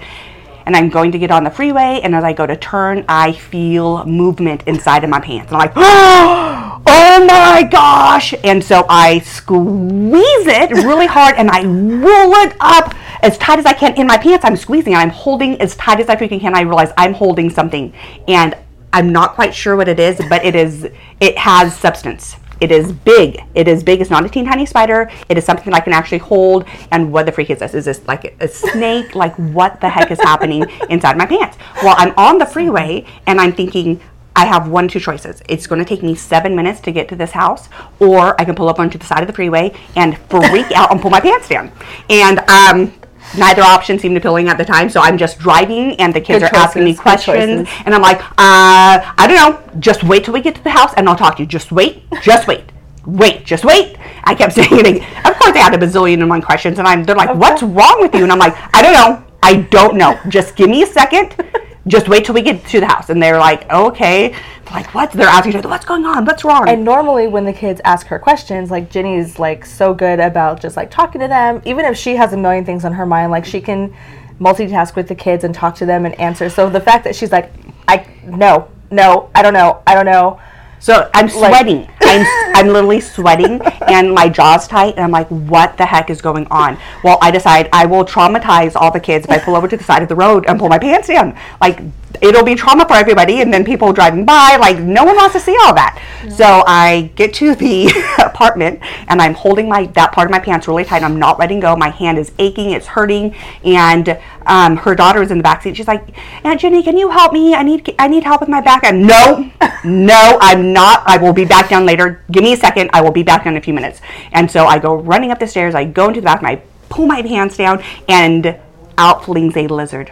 And 0.67 0.77
I'm 0.77 0.89
going 0.89 1.13
to 1.13 1.19
get 1.19 1.31
on 1.31 1.43
the 1.43 1.51
freeway, 1.51 2.01
and 2.05 2.15
as 2.15 2.23
I 2.23 2.33
go 2.33 2.47
to 2.47 2.57
turn, 2.57 3.05
I 3.09 3.33
feel 3.33 4.05
movement 4.05 4.63
inside 4.67 5.03
of 5.03 5.11
my 5.11 5.19
pants. 5.19 5.51
And 5.51 5.61
I'm 5.61 5.69
like, 5.69 5.73
oh 5.77 7.27
my 7.27 7.69
gosh! 7.71 8.35
And 8.45 8.63
so 8.63 8.85
I 8.89 9.21
squeeze 9.21 10.47
it 10.47 10.71
really 10.85 11.07
hard, 11.07 11.37
and 11.37 11.51
I 11.51 11.65
roll 11.65 12.35
it 12.35 12.55
up 12.61 12.95
as 13.23 13.39
tight 13.39 13.59
as 13.59 13.67
I 13.67 13.73
can 13.73 13.95
in 13.97 14.07
my 14.07 14.17
pants. 14.17 14.45
I'm 14.45 14.57
squeezing, 14.57 14.95
I'm 14.95 15.11
holding 15.11 15.61
as 15.61 15.77
tight 15.77 16.01
as 16.01 16.09
I 16.09 16.17
freaking 16.17 16.41
can. 16.41 16.55
I 16.55 16.63
realize 16.63 16.93
I'm 16.97 17.15
holding 17.15 17.51
something, 17.51 17.93
and 18.29 18.57
I'm 18.93 19.13
not 19.13 19.35
quite 19.35 19.55
sure 19.55 19.77
what 19.77 19.89
it 19.89 20.01
is, 20.01 20.21
but 20.29 20.45
it 20.45 20.55
is. 20.55 20.89
It 21.21 21.39
has 21.39 21.77
substance. 21.77 22.37
It 22.61 22.71
is 22.71 22.93
big. 22.93 23.43
It 23.55 23.69
is 23.69 23.83
big. 23.83 24.01
It's 24.01 24.11
not 24.11 24.25
a 24.25 24.29
teeny 24.29 24.49
tiny 24.49 24.67
spider. 24.67 25.11
It 25.29 25.39
is 25.39 25.45
something 25.45 25.71
that 25.71 25.77
I 25.77 25.81
can 25.81 25.95
actually 25.95 26.19
hold. 26.19 26.67
And 26.91 27.11
what 27.11 27.25
the 27.25 27.33
freak 27.33 27.51
is 27.51 27.61
this? 27.61 27.73
Is 27.73 27.87
this 27.87 28.07
like 28.07 28.37
a 28.41 28.49
snake? 28.49 29.15
like 29.15 29.35
what 29.37 29.81
the 29.81 29.89
heck 29.89 30.11
is 30.11 30.21
happening 30.21 30.65
inside 30.91 31.17
my 31.17 31.27
pants? 31.27 31.57
Well, 31.83 31.95
I'm 31.97 32.13
on 32.19 32.39
the 32.39 32.47
freeway 32.47 33.07
and 33.27 33.41
I'm 33.41 33.53
thinking. 33.53 34.01
I 34.37 34.47
have 34.47 34.69
one, 34.69 34.87
two 34.87 35.01
choices. 35.01 35.43
It's 35.49 35.67
going 35.67 35.81
to 35.81 35.85
take 35.85 36.05
me 36.05 36.15
seven 36.15 36.55
minutes 36.55 36.81
to 36.83 36.93
get 36.93 37.09
to 37.09 37.17
this 37.17 37.33
house, 37.33 37.69
or 37.99 38.41
I 38.41 38.45
can 38.45 38.55
pull 38.55 38.69
up 38.69 38.79
onto 38.79 38.97
the 38.97 39.05
side 39.05 39.23
of 39.23 39.27
the 39.27 39.33
freeway 39.33 39.77
and 39.97 40.17
freak 40.31 40.71
out 40.71 40.93
and 40.93 41.01
pull 41.01 41.11
my 41.11 41.19
pants 41.19 41.49
down. 41.49 41.73
And 42.09 42.39
um, 42.49 42.95
neither 43.37 43.63
option 43.63 43.99
seemed 43.99 44.17
appealing 44.17 44.49
at 44.49 44.59
the 44.59 44.65
time, 44.65 44.89
so 44.89 45.01
I'm 45.01 45.19
just 45.19 45.39
driving, 45.39 45.95
and 46.01 46.15
the 46.15 46.21
kids 46.21 46.45
Good 46.45 46.53
are 46.53 46.57
asking 46.57 46.85
me 46.85 46.95
questions, 46.95 47.69
and 47.85 47.95
I'm 47.95 48.03
like, 48.03 48.21
uh, 48.23 49.01
I 49.19 49.27
don't 49.27 49.37
know. 49.37 49.81
Just 49.81 50.03
wait 50.05 50.25
till 50.25 50.35
we 50.35 50.41
get 50.41 50.55
to 50.57 50.65
the 50.65 50.71
house, 50.71 50.93
and 50.97 51.09
I'll 51.09 51.17
talk 51.17 51.37
to 51.37 51.43
you. 51.43 51.47
Just 51.49 51.73
wait. 51.73 52.03
Just 52.23 52.47
wait. 52.47 52.65
Wait, 53.07 53.45
just 53.45 53.65
wait. 53.65 53.97
I 54.25 54.35
kept 54.35 54.53
saying 54.59 54.69
it. 54.73 55.27
Of 55.27 55.39
course, 55.39 55.53
they 55.53 55.61
had 55.61 55.75
a 55.75 55.79
bazillion 55.79 56.21
and 56.21 56.29
one 56.29 56.43
questions, 56.43 56.79
and 56.79 56.87
I'm. 56.87 57.05
They're 57.05 57.17
like, 57.17 57.35
"What's 57.35 57.63
wrong 57.63 57.97
with 58.01 58.15
you?" 58.15 58.23
And 58.23 58.33
I'm 58.33 58.39
like, 58.39 58.55
"I 58.75 58.83
don't 58.83 58.93
know. 58.93 59.25
I 59.43 59.63
don't 59.71 59.97
know. 59.97 60.19
Just 60.29 60.55
give 60.57 60.69
me 60.69 60.83
a 60.83 60.87
second. 60.87 61.35
Just 61.87 62.09
wait 62.09 62.25
till 62.25 62.35
we 62.35 62.43
get 62.43 62.65
to 62.67 62.81
the 62.81 62.87
house." 62.87 63.11
And 63.11 63.23
they're 63.23 63.39
like, 63.39 63.71
"Okay." 63.73 64.29
They're 64.29 64.75
like, 64.75 64.95
"What?" 64.95 65.13
They're 65.13 65.27
asking 65.27 65.53
each 65.53 65.59
other, 65.59 65.69
"What's 65.69 65.85
going 65.85 66.05
on? 66.05 66.25
What's 66.25 66.45
wrong?" 66.45 66.69
And 66.69 66.85
normally, 66.85 67.27
when 67.27 67.45
the 67.45 67.53
kids 67.53 67.81
ask 67.85 68.07
her 68.09 68.19
questions, 68.19 68.71
like 68.71 68.91
Jenny's 68.91 69.39
like 69.39 69.65
so 69.65 69.95
good 69.95 70.21
about 70.21 70.61
just 70.61 70.77
like 70.77 70.91
talking 70.91 71.21
to 71.21 71.29
them, 71.29 71.63
even 71.65 71.85
if 71.85 71.97
she 71.97 72.17
has 72.17 72.33
a 72.33 72.37
million 72.37 72.65
things 72.65 72.85
on 72.85 72.93
her 72.93 73.07
mind, 73.07 73.31
like 73.31 73.45
she 73.45 73.61
can 73.61 73.95
multitask 74.41 74.97
with 74.97 75.07
the 75.09 75.15
kids 75.15 75.45
and 75.45 75.55
talk 75.55 75.75
to 75.77 75.87
them 75.87 76.07
and 76.07 76.19
answer. 76.19 76.49
So 76.49 76.69
the 76.71 76.81
fact 76.81 77.05
that 77.05 77.15
she's 77.15 77.33
like, 77.33 77.53
I 77.87 78.07
no, 78.25 78.69
no, 78.91 79.31
I 79.35 79.43
don't 79.43 79.55
know, 79.55 79.83
I 79.87 79.95
don't 79.95 80.07
know. 80.07 80.41
So 80.79 81.11
I'm 81.15 81.29
sweating. 81.29 81.89
I'm 82.11 82.27
I'm 82.55 82.67
literally 82.67 83.01
sweating 83.01 83.61
and 83.87 84.13
my 84.13 84.29
jaw's 84.29 84.67
tight 84.67 84.95
and 84.97 85.05
I'm 85.05 85.11
like, 85.11 85.29
what 85.29 85.77
the 85.77 85.87
heck 85.87 86.11
is 86.11 86.21
going 86.21 86.47
on? 86.49 86.77
Well, 87.05 87.19
I 87.23 87.31
decide 87.31 87.69
I 87.73 87.87
will 87.87 88.05
traumatize 88.05 88.75
all 88.75 88.91
the 88.91 89.01
kids 89.01 89.25
if 89.27 89.31
I 89.31 89.39
pull 89.39 89.57
over 89.57 89.69
to 89.69 89.77
the 89.77 89.85
side 89.85 90.03
of 90.03 90.09
the 90.09 90.17
road 90.17 90.45
and 90.47 90.59
pull 90.59 90.69
my 90.69 90.79
pants 90.79 91.09
down. 91.09 91.37
Like 91.61 91.81
it'll 92.21 92.45
be 92.45 92.55
trauma 92.55 92.87
for 92.87 92.95
everybody 92.95 93.41
and 93.41 93.53
then 93.53 93.65
people 93.65 93.93
driving 93.93 94.25
by, 94.25 94.57
like 94.61 94.79
no 94.79 95.05
one 95.05 95.17
wants 95.17 95.35
to 95.35 95.41
see 95.41 95.57
all 95.65 95.75
that. 95.75 96.03
So 96.37 96.65
I 96.67 97.13
get 97.15 97.33
to 97.35 97.55
the 97.55 97.87
apartment 98.41 98.81
and 99.09 99.21
I'm 99.21 99.35
holding 99.35 99.69
my 99.69 99.87
that 99.87 100.13
part 100.13 100.27
of 100.27 100.31
my 100.31 100.39
pants 100.39 100.67
really 100.67 100.85
tight. 100.85 101.03
I'm 101.03 101.19
not 101.19 101.39
letting 101.39 101.61
go. 101.61 101.77
My 101.77 101.91
hand 101.91 102.19
is 102.19 102.33
aching, 102.39 102.71
it's 102.71 102.87
hurting, 102.87 103.35
and 103.65 104.19
um, 104.47 104.79
her 104.79 104.95
daughter 104.95 105.23
is 105.23 105.31
in 105.31 105.39
the 105.39 105.45
back 105.45 105.63
seat. 105.63 105.77
She's 105.77 105.87
like, 105.87 106.17
Aunt 106.45 106.61
Jenny, 106.61 106.83
can 106.83 106.97
you 106.97 107.11
help 107.11 107.33
me? 107.33 107.55
I 107.55 107.63
need 107.63 107.95
I 107.99 108.09
need 108.09 108.25
help 108.25 108.41
with 108.41 108.49
my 108.49 108.63
back. 108.63 108.83
And 108.85 109.07
no, 109.07 109.51
no, 109.85 110.39
I'm 110.41 110.73
not. 110.73 111.03
I 111.07 111.19
will 111.19 111.35
be 111.35 111.45
back 111.45 111.69
down 111.69 111.85
later. 111.85 112.25
Give 112.31 112.43
me 112.43 112.55
a 112.55 112.57
second. 112.57 112.91
I 112.93 113.03
will 113.03 113.13
be 113.13 113.23
back 113.23 113.45
down 113.45 113.55
in 113.55 113.59
a 113.59 113.63
few 113.63 113.75
minutes. 113.75 114.01
And 114.33 114.51
so 114.51 114.67
I 114.67 114.79
go 114.79 114.95
running 114.95 115.31
up 115.31 115.39
the 115.39 115.47
stairs. 115.47 115.75
I 115.75 115.85
go 115.85 116.09
into 116.09 116.21
the 116.21 116.25
bathroom. 116.25 116.51
I 116.51 116.63
pull 116.89 117.07
my 117.07 117.23
pants 117.23 117.57
down, 117.57 117.83
and 118.09 118.59
out 118.97 119.25
flings 119.25 119.57
a 119.57 119.67
lizard. 119.67 120.11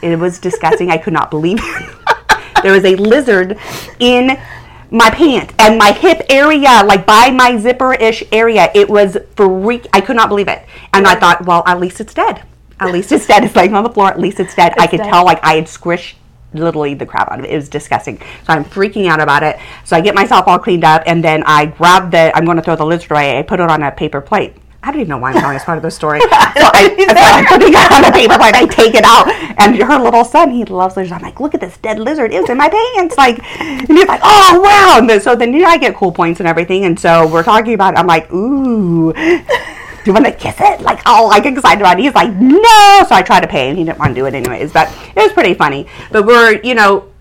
It 0.00 0.18
was 0.18 0.38
disgusting. 0.38 0.90
I 0.90 0.96
could 0.96 1.12
not 1.12 1.30
believe 1.30 1.58
it. 1.60 1.94
there 2.62 2.72
was 2.72 2.84
a 2.84 2.94
lizard 2.96 3.58
in 3.98 4.38
my 4.90 5.10
pants 5.10 5.54
and 5.58 5.78
my 5.78 5.92
hip 5.92 6.22
area, 6.28 6.82
like 6.84 7.06
by 7.06 7.30
my 7.30 7.58
zipper 7.58 7.94
ish 7.94 8.22
area. 8.32 8.70
It 8.74 8.88
was 8.88 9.16
freak. 9.36 9.86
I 9.92 10.00
could 10.00 10.16
not 10.16 10.28
believe 10.28 10.48
it. 10.48 10.64
And 10.92 11.06
I 11.06 11.14
thought, 11.14 11.44
well, 11.44 11.62
at 11.66 11.80
least 11.80 12.00
it's 12.00 12.14
dead. 12.14 12.42
At 12.80 12.92
least 12.92 13.10
it's 13.12 13.26
dead. 13.26 13.44
It's 13.44 13.56
laying 13.56 13.74
on 13.74 13.84
the 13.84 13.90
floor. 13.90 14.08
At 14.08 14.20
least 14.20 14.40
it's 14.40 14.54
dead. 14.54 14.72
I 14.78 14.86
could 14.86 14.98
dead. 14.98 15.10
tell, 15.10 15.24
like, 15.24 15.40
I 15.42 15.54
had 15.54 15.64
squished 15.64 16.14
literally 16.54 16.94
the 16.94 17.04
crap 17.04 17.30
out 17.30 17.40
of 17.40 17.44
it. 17.44 17.50
It 17.50 17.56
was 17.56 17.68
disgusting. 17.68 18.18
So 18.18 18.52
I'm 18.52 18.64
freaking 18.64 19.08
out 19.08 19.20
about 19.20 19.42
it. 19.42 19.58
So 19.84 19.96
I 19.96 20.00
get 20.00 20.14
myself 20.14 20.46
all 20.46 20.58
cleaned 20.58 20.84
up 20.84 21.02
and 21.06 21.22
then 21.22 21.42
I 21.44 21.66
grab 21.66 22.10
the, 22.10 22.34
I'm 22.36 22.44
going 22.44 22.56
to 22.56 22.62
throw 22.62 22.76
the 22.76 22.86
lizard 22.86 23.10
away. 23.10 23.38
I 23.38 23.42
put 23.42 23.60
it 23.60 23.68
on 23.68 23.82
a 23.82 23.90
paper 23.90 24.20
plate. 24.20 24.56
I 24.88 24.90
don't 24.90 25.02
even 25.02 25.10
know 25.10 25.18
why 25.18 25.32
I'm 25.32 25.38
telling 25.38 25.54
this 25.54 25.64
part 25.64 25.76
of 25.76 25.82
the 25.82 25.90
story. 25.90 26.20
So 26.58 26.64
I, 26.64 26.90
I'm 26.98 27.46
putting 27.46 27.68
it 27.72 27.92
on 27.92 28.04
a 28.04 28.10
paper 28.10 28.36
plate. 28.36 28.54
I 28.54 28.64
take 28.66 28.94
it 28.94 29.04
out, 29.04 29.28
and 29.60 29.76
her 29.76 29.98
little 29.98 30.24
son, 30.24 30.50
he 30.50 30.64
loves 30.64 30.96
lizards. 30.96 31.12
I'm 31.12 31.22
like, 31.22 31.38
look 31.38 31.54
at 31.54 31.60
this 31.60 31.76
dead 31.76 32.00
lizard. 32.00 32.32
It 32.32 32.40
was 32.40 32.50
in 32.50 32.56
my 32.56 32.68
pants. 32.68 33.16
Like, 33.16 33.38
and 33.60 33.86
he's 33.86 34.06
like, 34.08 34.20
oh 34.24 34.60
wow. 34.60 34.96
And 34.98 35.08
then, 35.08 35.20
so 35.20 35.36
then 35.36 35.52
you 35.52 35.60
know, 35.60 35.68
I 35.68 35.76
get 35.76 35.94
cool 35.94 36.10
points 36.10 36.40
and 36.40 36.48
everything. 36.48 36.84
And 36.84 36.98
so 36.98 37.28
we're 37.28 37.44
talking 37.44 37.74
about. 37.74 37.94
It. 37.94 37.98
I'm 37.98 38.06
like, 38.06 38.32
ooh. 38.32 39.12
Do 39.12 40.02
you 40.06 40.12
want 40.12 40.24
to 40.24 40.32
kiss 40.32 40.56
it? 40.58 40.80
Like, 40.80 41.00
oh, 41.06 41.26
like 41.28 41.44
excited 41.44 41.80
about 41.82 41.98
it. 41.98 42.02
He's 42.02 42.14
like, 42.14 42.32
no. 42.32 43.04
So 43.08 43.14
I 43.14 43.22
try 43.24 43.40
to 43.40 43.46
pay 43.46 43.68
and 43.68 43.78
He 43.78 43.84
didn't 43.84 43.98
want 43.98 44.10
to 44.10 44.14
do 44.14 44.26
it 44.26 44.34
anyways, 44.34 44.72
but 44.72 44.90
it 45.14 45.20
was 45.20 45.32
pretty 45.32 45.54
funny. 45.54 45.86
But 46.10 46.24
we're, 46.26 46.60
you 46.62 46.74
know, 46.74 47.12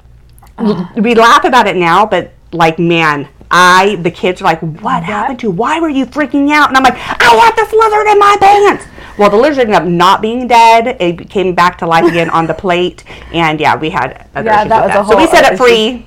we 0.96 1.14
laugh 1.16 1.44
about 1.44 1.68
it 1.68 1.76
now, 1.76 2.06
but 2.06 2.34
like, 2.54 2.80
man, 2.80 3.28
I 3.50 3.96
the 3.98 4.12
kids 4.12 4.42
are 4.42 4.46
like, 4.46 4.60
"What 4.62 5.04
happened 5.04 5.40
to? 5.40 5.48
you? 5.48 5.52
Why 5.52 5.80
were 5.80 5.90
you 5.90 6.06
freaking 6.06 6.52
out?" 6.52 6.70
And 6.70 6.78
I'm 6.78 6.84
like, 6.84 6.96
"I 6.96 7.36
had 7.36 7.56
this 7.56 7.72
lizard 7.74 8.08
in 8.08 8.20
my 8.20 8.38
pants." 8.40 8.86
Well, 9.18 9.30
the 9.30 9.38
lizard 9.38 9.62
ended 9.62 9.76
up 9.76 9.86
not 9.86 10.22
being 10.22 10.48
dead. 10.48 10.98
It 11.00 11.30
came 11.30 11.56
back 11.56 11.78
to 11.80 11.88
life 11.88 12.06
again 12.06 12.30
on 12.30 12.46
the 12.46 12.54
plate, 12.66 13.04
and 13.34 13.60
yeah, 13.60 13.76
we 13.76 13.90
had 13.90 14.28
other 14.36 14.50
Yeah, 14.50 14.60
issues 14.62 14.70
that 14.70 14.98
was 14.98 15.08
a 15.08 15.12
So 15.12 15.18
we 15.18 15.28
set 15.28 15.52
it 15.52 15.58
free. 15.58 16.06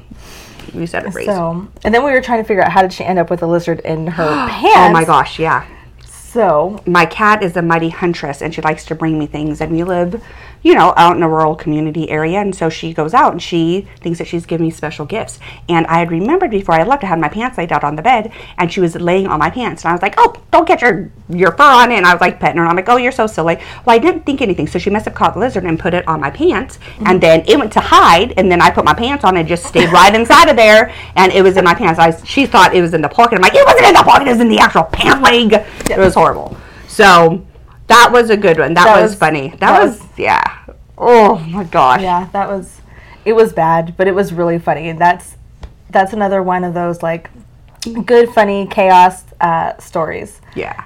We 0.74 0.86
set 0.86 1.04
it 1.04 1.12
free. 1.12 1.24
So, 1.24 1.66
and 1.82 1.92
then 1.92 2.04
we 2.04 2.12
were 2.12 2.20
trying 2.20 2.42
to 2.42 2.46
figure 2.46 2.62
out 2.62 2.70
how 2.70 2.82
did 2.82 2.92
she 2.92 3.04
end 3.04 3.18
up 3.18 3.30
with 3.30 3.42
a 3.42 3.46
lizard 3.46 3.80
in 3.80 4.06
her 4.06 4.48
pants. 4.48 4.76
oh 4.76 4.92
my 4.92 5.04
gosh, 5.04 5.38
yeah. 5.38 5.66
So, 6.06 6.80
my 6.86 7.06
cat 7.06 7.42
is 7.42 7.56
a 7.56 7.62
mighty 7.62 7.88
huntress 7.88 8.40
and 8.40 8.54
she 8.54 8.62
likes 8.62 8.84
to 8.84 8.94
bring 8.94 9.18
me 9.18 9.26
things 9.26 9.60
and 9.60 9.72
we 9.72 9.82
live 9.82 10.22
you 10.62 10.74
know 10.74 10.92
out 10.96 11.16
in 11.16 11.22
a 11.22 11.28
rural 11.28 11.54
community 11.54 12.10
area. 12.10 12.40
And 12.40 12.54
so 12.54 12.68
she 12.68 12.92
goes 12.92 13.14
out 13.14 13.32
and 13.32 13.42
she 13.42 13.88
thinks 14.00 14.18
that 14.18 14.28
she's 14.28 14.46
giving 14.46 14.66
me 14.66 14.70
special 14.70 15.06
gifts. 15.06 15.38
And 15.68 15.86
i 15.86 15.98
had 15.98 16.10
remembered 16.10 16.50
before 16.50 16.74
i 16.74 16.82
left 16.82 17.04
i 17.04 17.06
had 17.06 17.18
my 17.18 17.28
pants 17.28 17.58
laid 17.58 17.72
out 17.72 17.84
on 17.84 17.96
the 17.96 18.02
bed 18.02 18.32
and 18.58 18.72
she 18.72 18.80
was 18.80 18.94
laying 18.96 19.26
on 19.26 19.38
my 19.38 19.50
pants. 19.50 19.84
And 19.84 19.90
i 19.90 19.92
was 19.92 20.02
like 20.02 20.14
oh 20.18 20.34
don't 20.50 20.66
get 20.66 20.82
your 20.82 21.10
your 21.28 21.52
fur 21.52 21.64
on. 21.64 21.92
It 21.92 21.96
and 21.96 22.06
i 22.06 22.12
was 22.12 22.20
like 22.20 22.40
petting 22.40 22.56
her. 22.56 22.62
And 22.62 22.70
i'm 22.70 22.76
like 22.76 22.88
oh 22.88 22.96
you're 22.96 23.12
so 23.12 23.26
silly. 23.26 23.56
Well 23.84 23.96
i 23.96 23.98
didn't 23.98 24.26
think 24.26 24.42
anything. 24.42 24.66
So 24.66 24.78
she 24.78 24.90
must 24.90 25.04
have 25.06 25.14
caught 25.14 25.34
the 25.34 25.40
lizard 25.40 25.64
and 25.64 25.78
put 25.78 25.94
it 25.94 26.06
on 26.06 26.20
my 26.20 26.30
pants. 26.30 26.78
And 27.06 27.20
then 27.20 27.44
it 27.46 27.58
went 27.58 27.72
to 27.74 27.80
hide. 27.80 28.34
And 28.36 28.50
then 28.50 28.60
i 28.60 28.70
put 28.70 28.84
my 28.84 28.94
pants 28.94 29.24
on 29.24 29.36
and 29.36 29.48
just 29.48 29.64
stayed 29.64 29.90
right 29.92 30.14
inside 30.14 30.48
of 30.48 30.56
there. 30.56 30.92
And 31.16 31.32
it 31.32 31.42
was 31.42 31.56
in 31.56 31.64
my 31.64 31.74
pants. 31.74 31.98
I, 31.98 32.10
she 32.24 32.46
thought 32.46 32.74
it 32.74 32.82
was 32.82 32.94
in 32.94 33.02
the 33.02 33.08
pocket. 33.08 33.36
I'm 33.36 33.42
like 33.42 33.54
it 33.54 33.64
wasn't 33.64 33.86
in 33.86 33.94
the 33.94 34.02
pocket. 34.02 34.28
It 34.28 34.32
was 34.32 34.40
in 34.40 34.48
the 34.48 34.58
actual 34.58 34.84
pant 34.84 35.22
leg. 35.22 35.52
It 35.90 35.98
was 35.98 36.14
horrible. 36.14 36.56
So 36.88 37.44
that 37.90 38.10
was 38.12 38.30
a 38.30 38.36
good 38.36 38.58
one. 38.58 38.74
That, 38.74 38.84
That 38.86 39.02
was, 39.02 39.10
was- 39.12 39.18
funny. 39.18 39.50
That, 39.50 39.60
that 39.60 39.82
was, 39.84 40.00
was- 40.00 40.08
yeah. 40.18 40.56
Oh 40.98 41.38
my 41.38 41.64
gosh. 41.64 42.00
yeah, 42.02 42.28
that 42.32 42.48
was 42.48 42.80
it 43.24 43.34
was 43.34 43.52
bad, 43.52 43.94
but 43.96 44.06
it 44.08 44.14
was 44.14 44.32
really 44.32 44.58
funny. 44.58 44.88
And 44.88 44.98
that's 44.98 45.36
that's 45.90 46.12
another 46.12 46.42
one 46.42 46.64
of 46.64 46.72
those 46.74 47.02
like 47.02 47.30
good 48.04 48.28
funny 48.30 48.66
chaos 48.66 49.24
uh, 49.40 49.76
stories. 49.78 50.40
Yeah. 50.54 50.84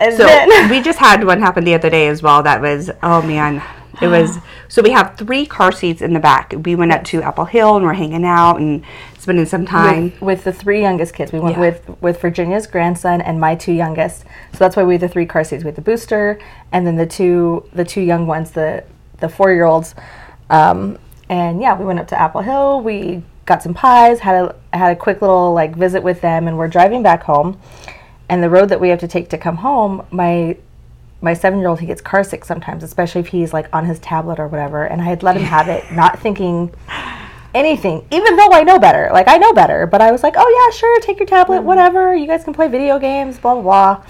And 0.00 0.16
So 0.16 0.24
then 0.26 0.68
we 0.70 0.80
just 0.80 0.98
had 0.98 1.22
one 1.24 1.40
happen 1.40 1.62
the 1.64 1.74
other 1.74 1.90
day 1.90 2.08
as 2.08 2.22
well. 2.22 2.42
That 2.42 2.60
was 2.60 2.90
oh 3.02 3.22
man. 3.22 3.62
It 4.00 4.08
was 4.08 4.38
so 4.68 4.82
we 4.82 4.90
have 4.90 5.16
three 5.16 5.46
car 5.46 5.70
seats 5.70 6.02
in 6.02 6.12
the 6.12 6.20
back. 6.20 6.54
We 6.64 6.74
went 6.74 6.92
up 6.92 7.04
to 7.04 7.22
Apple 7.22 7.44
Hill 7.44 7.76
and 7.76 7.84
we're 7.84 7.92
hanging 7.94 8.24
out 8.24 8.56
and 8.56 8.84
spending 9.22 9.46
some 9.46 9.64
time. 9.64 10.04
with, 10.04 10.20
with 10.20 10.44
the 10.44 10.52
three 10.52 10.80
youngest 10.80 11.14
kids. 11.14 11.32
We 11.32 11.38
went 11.40 11.54
Yeah. 11.56 11.60
with 11.60 11.96
with 12.00 12.20
Virginia's 12.20 12.66
grandson 12.66 13.20
and 13.20 13.40
my 13.40 13.54
two 13.54 13.72
youngest. 13.72 14.24
So 14.52 14.58
that's 14.58 14.76
why 14.76 14.82
we 14.82 14.94
had 14.94 15.00
the 15.00 15.08
three 15.08 15.26
car 15.26 15.44
seats. 15.44 15.62
We 15.64 15.68
had 15.68 15.76
the 15.76 15.82
booster 15.82 16.38
and 16.72 16.86
then 16.86 16.96
the 16.96 17.06
two 17.06 17.64
the 17.72 17.84
two 17.84 18.00
young 18.02 18.26
ones, 18.26 18.50
the 18.50 18.84
the 19.20 19.28
four 19.28 19.52
year 19.52 19.64
olds. 19.64 19.94
Um, 20.50 20.98
and 21.28 21.62
yeah, 21.62 21.78
we 21.78 21.84
went 21.84 22.00
up 22.00 22.08
to 22.08 22.20
Apple 22.20 22.42
Hill. 22.42 22.80
We 22.82 23.22
got 23.46 23.62
some 23.62 23.74
pies. 23.74 24.20
had 24.20 24.44
a 24.44 24.76
had 24.76 24.92
a 24.92 24.96
quick 24.96 25.20
little 25.22 25.52
like 25.54 25.76
visit 25.76 26.02
with 26.02 26.20
them, 26.20 26.48
and 26.48 26.58
we're 26.58 26.68
driving 26.68 27.02
back 27.02 27.22
home. 27.22 27.58
And 28.28 28.42
the 28.42 28.50
road 28.50 28.68
that 28.70 28.80
we 28.80 28.88
have 28.88 28.98
to 29.00 29.08
take 29.08 29.28
to 29.30 29.38
come 29.38 29.56
home, 29.58 30.04
my 30.10 30.56
my 31.20 31.34
seven 31.34 31.60
year 31.60 31.68
old 31.68 31.78
he 31.78 31.86
gets 31.86 32.00
car 32.00 32.24
sick 32.24 32.44
sometimes, 32.44 32.82
especially 32.82 33.20
if 33.20 33.28
he's 33.28 33.52
like 33.52 33.68
on 33.72 33.86
his 33.86 34.00
tablet 34.00 34.40
or 34.40 34.48
whatever. 34.48 34.84
And 34.84 35.00
I 35.00 35.04
had 35.04 35.22
let 35.22 35.36
him 35.36 35.42
have 35.56 35.68
it, 35.68 35.84
not 35.92 36.18
thinking 36.18 36.74
anything, 37.54 38.06
even 38.10 38.36
though 38.36 38.50
I 38.52 38.62
know 38.62 38.78
better. 38.78 39.10
Like 39.12 39.28
I 39.28 39.38
know 39.38 39.52
better, 39.52 39.86
but 39.86 40.00
I 40.00 40.10
was 40.12 40.22
like, 40.22 40.34
oh 40.36 40.48
yeah, 40.70 40.76
sure, 40.76 41.00
take 41.00 41.18
your 41.18 41.26
tablet, 41.26 41.60
mm. 41.60 41.64
whatever. 41.64 42.14
You 42.14 42.26
guys 42.26 42.44
can 42.44 42.54
play 42.54 42.68
video 42.68 42.98
games, 42.98 43.38
blah 43.38 43.54
blah 43.54 43.62
blah. 43.62 44.04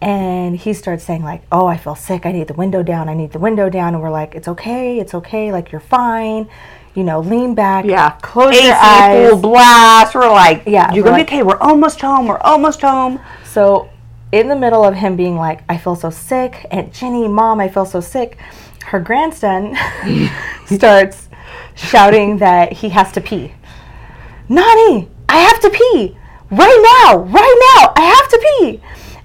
And 0.00 0.56
he 0.56 0.74
starts 0.74 1.02
saying 1.02 1.22
like, 1.22 1.42
oh, 1.50 1.66
I 1.66 1.78
feel 1.78 1.94
sick. 1.94 2.26
I 2.26 2.32
need 2.32 2.48
the 2.48 2.54
window 2.54 2.82
down. 2.82 3.08
I 3.08 3.14
need 3.14 3.32
the 3.32 3.38
window 3.38 3.70
down. 3.70 3.94
And 3.94 4.02
we're 4.02 4.10
like, 4.10 4.34
it's 4.34 4.48
okay, 4.48 4.98
it's 4.98 5.14
okay. 5.14 5.50
Like 5.50 5.72
you're 5.72 5.80
fine. 5.80 6.48
You 6.94 7.04
know, 7.04 7.20
lean 7.20 7.54
back. 7.54 7.86
Yeah. 7.86 8.10
Close 8.22 8.54
AC 8.54 8.66
your 8.66 8.76
eyes. 8.76 9.30
full 9.30 9.40
blast. 9.40 10.14
We're 10.14 10.30
like, 10.30 10.64
Yeah, 10.66 10.92
you're 10.92 11.02
gonna 11.04 11.16
like- 11.16 11.26
be 11.26 11.36
okay. 11.36 11.42
We're 11.42 11.58
almost 11.58 12.00
home. 12.00 12.26
We're 12.26 12.38
almost 12.38 12.82
home. 12.82 13.18
So, 13.44 13.88
in 14.30 14.48
the 14.48 14.56
middle 14.56 14.84
of 14.84 14.94
him 14.94 15.16
being 15.16 15.36
like, 15.36 15.62
I 15.68 15.78
feel 15.78 15.94
so 15.94 16.10
sick, 16.10 16.66
Aunt 16.72 16.92
Jenny, 16.92 17.28
Mom, 17.28 17.60
I 17.60 17.68
feel 17.68 17.86
so 17.86 18.00
sick, 18.00 18.36
her 18.86 18.98
grandson 18.98 19.76
starts 20.66 21.23
shouting 21.74 22.38
that 22.38 22.72
he 22.72 22.88
has 22.90 23.12
to 23.12 23.20
pee. 23.20 23.54
Nani, 24.48 25.08
I 25.28 25.38
have 25.38 25.60
to 25.60 25.70
pee 25.70 26.16
right 26.50 27.06
now, 27.08 27.18
right 27.18 27.76
now, 27.76 27.92
I 27.96 28.02
have 28.02 28.28
to 28.28 28.38
pee. 28.58 28.80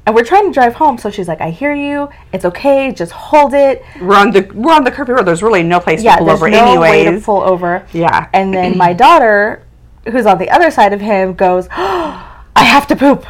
And 0.05 0.15
we're 0.15 0.23
trying 0.23 0.47
to 0.47 0.53
drive 0.53 0.73
home, 0.75 0.97
so 0.97 1.11
she's 1.11 1.27
like, 1.27 1.39
I 1.41 1.51
hear 1.51 1.73
you, 1.73 2.09
it's 2.33 2.43
okay, 2.45 2.91
just 2.91 3.11
hold 3.11 3.53
it. 3.53 3.83
We're 4.01 4.15
on 4.15 4.31
the 4.31 4.49
we're 4.55 4.73
on 4.73 4.83
the 4.83 4.91
curvy 4.91 5.09
road. 5.09 5.25
There's 5.25 5.43
really 5.43 5.61
no 5.61 5.79
place 5.79 6.01
Yeah, 6.01 6.13
to 6.13 6.17
pull 6.19 6.27
there's 6.27 6.39
over 6.39 6.49
no 6.49 6.79
way 6.79 7.03
to 7.03 7.19
pull 7.21 7.41
over. 7.41 7.85
Yeah. 7.93 8.27
And 8.33 8.51
then 8.53 8.75
my 8.77 8.93
daughter, 8.93 9.63
who's 10.09 10.25
on 10.25 10.39
the 10.39 10.49
other 10.49 10.71
side 10.71 10.93
of 10.93 11.01
him, 11.01 11.33
goes, 11.33 11.67
I 11.71 12.63
have 12.63 12.87
to 12.87 12.95
poop. 12.95 13.25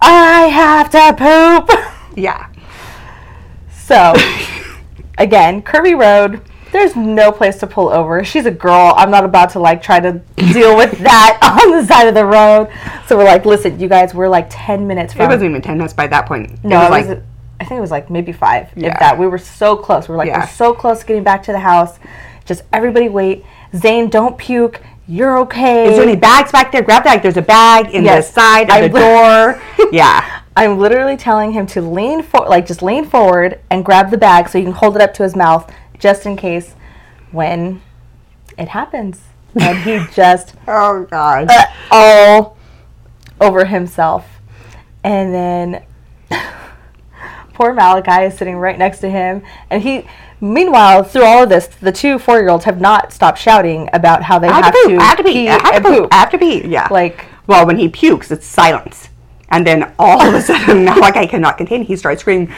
I 0.00 0.46
have 0.48 0.90
to 0.90 1.14
poop. 1.68 2.16
yeah. 2.16 2.48
So, 3.70 4.14
again, 5.18 5.62
curvy 5.62 5.96
road. 5.96 6.42
There's 6.76 6.94
no 6.94 7.32
place 7.32 7.56
to 7.60 7.66
pull 7.66 7.88
over. 7.88 8.22
She's 8.22 8.44
a 8.44 8.50
girl. 8.50 8.92
I'm 8.98 9.10
not 9.10 9.24
about 9.24 9.48
to 9.52 9.58
like 9.60 9.80
try 9.82 9.98
to 9.98 10.12
deal 10.36 10.76
with 10.76 10.98
that 10.98 11.38
on 11.64 11.70
the 11.70 11.86
side 11.86 12.06
of 12.06 12.14
the 12.14 12.26
road. 12.26 12.68
So 13.06 13.16
we're 13.16 13.24
like, 13.24 13.46
listen, 13.46 13.80
you 13.80 13.88
guys, 13.88 14.12
we're 14.12 14.28
like 14.28 14.48
10 14.50 14.86
minutes 14.86 15.14
It 15.14 15.20
wasn't 15.20 15.44
even 15.44 15.62
ten 15.62 15.78
minutes 15.78 15.94
by 15.94 16.06
that 16.08 16.26
point. 16.26 16.62
no, 16.62 16.82
it 16.82 16.86
it 16.86 16.90
was 16.90 17.00
was 17.00 17.08
like 17.16 17.22
I 17.60 17.64
think 17.64 17.78
it 17.78 17.80
was 17.80 17.90
like 17.90 18.10
maybe 18.10 18.30
five. 18.32 18.68
Yeah. 18.76 18.92
If 18.92 18.98
that. 19.00 19.18
We 19.18 19.26
were 19.26 19.38
so 19.38 19.74
close. 19.74 20.06
We 20.06 20.12
were 20.12 20.18
like, 20.18 20.28
Yeah. 20.28 20.40
we're 20.40 20.48
so 20.48 20.74
close 20.74 21.00
to 21.00 21.06
getting 21.06 21.24
back 21.24 21.42
to 21.44 21.52
the 21.52 21.60
house. 21.60 21.98
Just 22.44 22.62
everybody 22.74 23.08
wait. 23.08 23.46
Zane, 23.74 24.10
don't 24.10 24.36
puke. 24.36 24.82
You're 25.08 25.38
okay. 25.38 25.88
Is 25.88 25.96
there 25.96 26.02
any 26.06 26.16
bags 26.16 26.52
back 26.52 26.72
there? 26.72 26.82
Grab 26.82 27.04
that. 27.04 27.22
There's 27.22 27.38
a 27.38 27.42
bag 27.42 27.94
in 27.94 28.04
Yes. 28.04 28.26
the 28.28 28.32
side 28.34 28.68
of 28.70 28.92
the 28.92 28.98
door. 28.98 29.62
yeah. 29.92 30.42
I'm 30.54 30.78
literally 30.78 31.16
telling 31.16 31.52
him 31.52 31.66
to 31.68 31.80
lean 31.80 32.22
for 32.22 32.46
like 32.46 32.66
just 32.66 32.82
lean 32.82 33.06
forward 33.06 33.60
and 33.70 33.82
grab 33.82 34.10
the 34.10 34.18
bag 34.18 34.48
so 34.50 34.58
you 34.58 34.64
can 34.64 34.72
hold 34.74 34.96
it 34.96 35.00
up 35.02 35.14
to 35.14 35.22
his 35.22 35.34
mouth 35.36 35.70
just 35.98 36.26
in 36.26 36.36
case 36.36 36.74
when 37.32 37.80
it 38.58 38.68
happens. 38.68 39.22
And 39.58 39.78
he 39.78 40.04
just 40.14 40.54
Oh 40.68 41.06
God. 41.10 41.48
uh, 41.50 41.64
all 41.90 42.56
over 43.40 43.64
himself. 43.64 44.26
And 45.04 45.32
then 45.34 45.84
poor 47.54 47.72
Malachi 47.72 48.24
is 48.26 48.36
sitting 48.36 48.56
right 48.56 48.78
next 48.78 48.98
to 49.00 49.08
him 49.10 49.42
and 49.70 49.82
he 49.82 50.06
meanwhile 50.40 51.02
through 51.02 51.24
all 51.24 51.42
of 51.44 51.48
this 51.48 51.66
the 51.68 51.92
two 51.92 52.18
4-year-olds 52.18 52.64
have 52.66 52.80
not 52.80 53.10
stopped 53.12 53.38
shouting 53.38 53.88
about 53.94 54.22
how 54.22 54.38
they 54.38 54.48
I 54.48 54.56
have, 54.56 54.64
have 54.66 54.74
to 54.74 54.84
pee. 54.88 54.96
I 54.98 55.02
have 55.04 55.16
to 55.18 55.22
pee. 55.24 55.32
pee 55.32 55.48
I 55.48 55.72
have 55.72 55.82
to 55.82 55.88
poop. 55.88 56.08
I 56.12 56.16
have 56.16 56.30
to 56.30 56.38
pee. 56.38 56.66
Yeah. 56.66 56.88
Like 56.90 57.24
well, 57.46 57.64
when 57.66 57.78
he 57.78 57.88
pukes, 57.88 58.30
it's 58.32 58.44
silence. 58.46 59.08
And 59.50 59.64
then 59.64 59.92
all 60.00 60.20
of 60.20 60.34
a 60.34 60.42
sudden, 60.42 60.84
now 60.84 60.98
like 60.98 61.16
I 61.16 61.26
cannot 61.28 61.56
contain, 61.56 61.82
he 61.84 61.94
starts 61.94 62.22
screaming! 62.22 62.48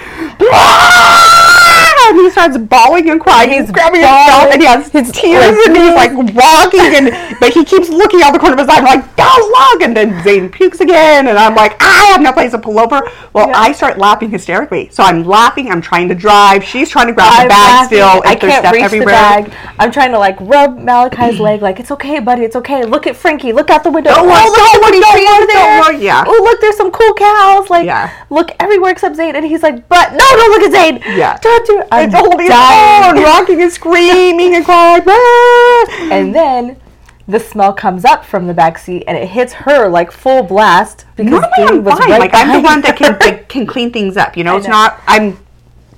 And 2.09 2.19
he 2.19 2.31
starts 2.31 2.57
bawling 2.59 3.11
and 3.11 3.21
crying. 3.21 3.50
He's, 3.50 3.62
He's 3.62 3.71
grabbing 3.73 4.00
his 4.00 4.09
bawling. 4.09 4.53
and 4.53 4.61
he 4.62 4.67
has 4.69 4.88
His 4.91 5.12
tears, 5.12 5.57
like, 5.57 5.67
and 5.69 5.77
he's 5.77 5.95
like 5.95 6.12
walking, 6.35 6.95
and 6.99 7.38
but 7.41 7.53
he 7.53 7.65
keeps 7.65 7.88
looking 7.88 8.23
out 8.23 8.33
the 8.33 8.38
corner 8.38 8.55
of 8.55 8.61
his 8.61 8.69
eye. 8.69 8.79
I'm 8.79 8.85
like, 8.85 9.17
"Don't 9.17 9.49
look!" 9.50 9.83
And 9.83 9.97
then 9.97 10.23
Zane 10.25 10.49
pukes 10.49 10.81
again, 10.81 11.29
and 11.29 11.38
I'm 11.38 11.55
like, 11.55 11.77
"I 11.81 12.07
have 12.12 12.21
no 12.23 12.33
place 12.33 12.53
to 12.53 12.59
pull 12.59 12.79
over." 12.79 13.00
Well, 13.33 13.49
Yeah. 13.49 13.59
I 13.61 13.73
start 13.73 13.99
laughing 13.99 14.31
hysterically. 14.31 14.88
So 14.91 15.03
I'm 15.03 15.25
laughing. 15.25 15.71
I'm 15.71 15.81
trying 15.81 16.09
to 16.09 16.15
drive. 16.15 16.65
She's 16.65 16.88
trying 16.91 17.07
to 17.09 17.12
grab 17.12 17.33
I'm 17.33 17.43
the 17.45 17.49
bag 17.49 17.71
laughing. 17.73 17.99
still. 17.99 18.23
I 18.25 18.35
can't 18.35 18.73
reach 18.73 18.83
everywhere. 18.85 19.07
the 19.07 19.50
bag. 19.50 19.53
I'm 19.79 19.91
trying 19.93 20.12
to 20.12 20.19
like 20.19 20.37
rub 20.41 20.79
Malachi's 20.79 21.38
leg, 21.41 21.62
like 21.62 21.79
it's 21.81 21.91
okay, 21.93 22.19
buddy, 22.21 22.43
it's 22.45 22.57
okay. 22.57 22.85
Look 22.85 23.07
at 23.07 23.17
Frankie. 23.17 23.53
Look 23.53 23.71
out 23.71 23.85
the 23.85 23.91
window. 23.91 24.11
Don't 24.11 24.27
oh, 24.27 24.33
look, 24.33 24.45
look 24.47 24.73
don't 24.73 24.83
look, 24.83 25.03
don't 25.03 25.41
look, 25.41 25.49
there. 25.53 25.81
look, 25.93 26.03
yeah. 26.03 26.25
Oh, 26.27 26.41
look, 26.43 26.61
there's 26.61 26.77
some 26.77 26.91
cool 26.91 27.15
cows. 27.15 27.71
Like, 27.71 27.87
Yeah. 27.87 28.11
look 28.31 28.50
everywhere 28.61 28.91
except 28.91 29.17
Zane. 29.17 29.37
And 29.37 29.45
he's 29.45 29.62
like, 29.62 29.88
but 29.88 30.12
no, 30.12 30.19
don't 30.19 30.50
look 30.50 30.62
at 30.62 30.73
Zane. 30.73 31.03
Yeah. 31.17 31.37
Don't 31.38 31.67
do. 31.67 31.83
I'm 31.99 32.09
It's 32.11 32.19
holding 32.19 32.49
dying. 32.49 33.19
on, 33.19 33.23
rocking 33.25 33.62
and 33.62 33.73
screaming 33.73 34.55
and 34.55 34.64
crying. 34.64 35.02
And 36.12 36.35
then 36.35 36.81
the 37.26 37.38
smell 37.38 37.73
comes 37.73 38.05
up 38.05 38.25
from 38.25 38.47
the 38.47 38.55
back 38.55 38.78
seat 38.78 39.05
and 39.07 39.17
it 39.17 39.28
hits 39.28 39.52
her 39.52 39.88
like 39.88 40.11
full 40.11 40.43
blast 40.43 41.05
because 41.17 41.31
Normally 41.43 41.78
I'm 41.78 41.85
was 41.85 41.99
fine. 41.99 42.11
right 42.11 42.21
like 42.21 42.35
I'm 42.35 42.52
the 42.52 42.67
one 42.67 42.81
that 42.83 42.97
can 42.97 43.19
can 43.49 43.67
clean 43.67 43.93
things 43.93 44.17
up. 44.17 44.37
You 44.37 44.45
know, 44.45 44.57
it's 44.57 44.69
not. 44.69 45.00
I'm. 45.07 45.38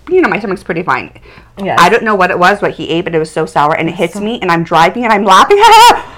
You 0.09 0.21
know, 0.23 0.29
my 0.29 0.41
stomach's 0.41 0.65
pretty 0.65 0.83
fine. 0.83 1.21
Yes. 1.57 1.79
I 1.81 1.89
don't 1.89 2.03
know 2.03 2.17
what 2.17 2.33
it 2.33 2.39
was, 2.39 2.61
what 2.61 2.73
he 2.73 2.89
ate, 2.89 3.03
but 3.05 3.15
it 3.15 3.19
was 3.21 3.31
so 3.31 3.47
sour, 3.47 3.77
and 3.77 3.89
it 3.89 3.95
hits 3.95 4.17
me, 4.17 4.41
and 4.41 4.51
I'm 4.51 4.65
driving, 4.65 5.05
and 5.05 5.13
I'm 5.13 5.23
laughing. 5.25 5.59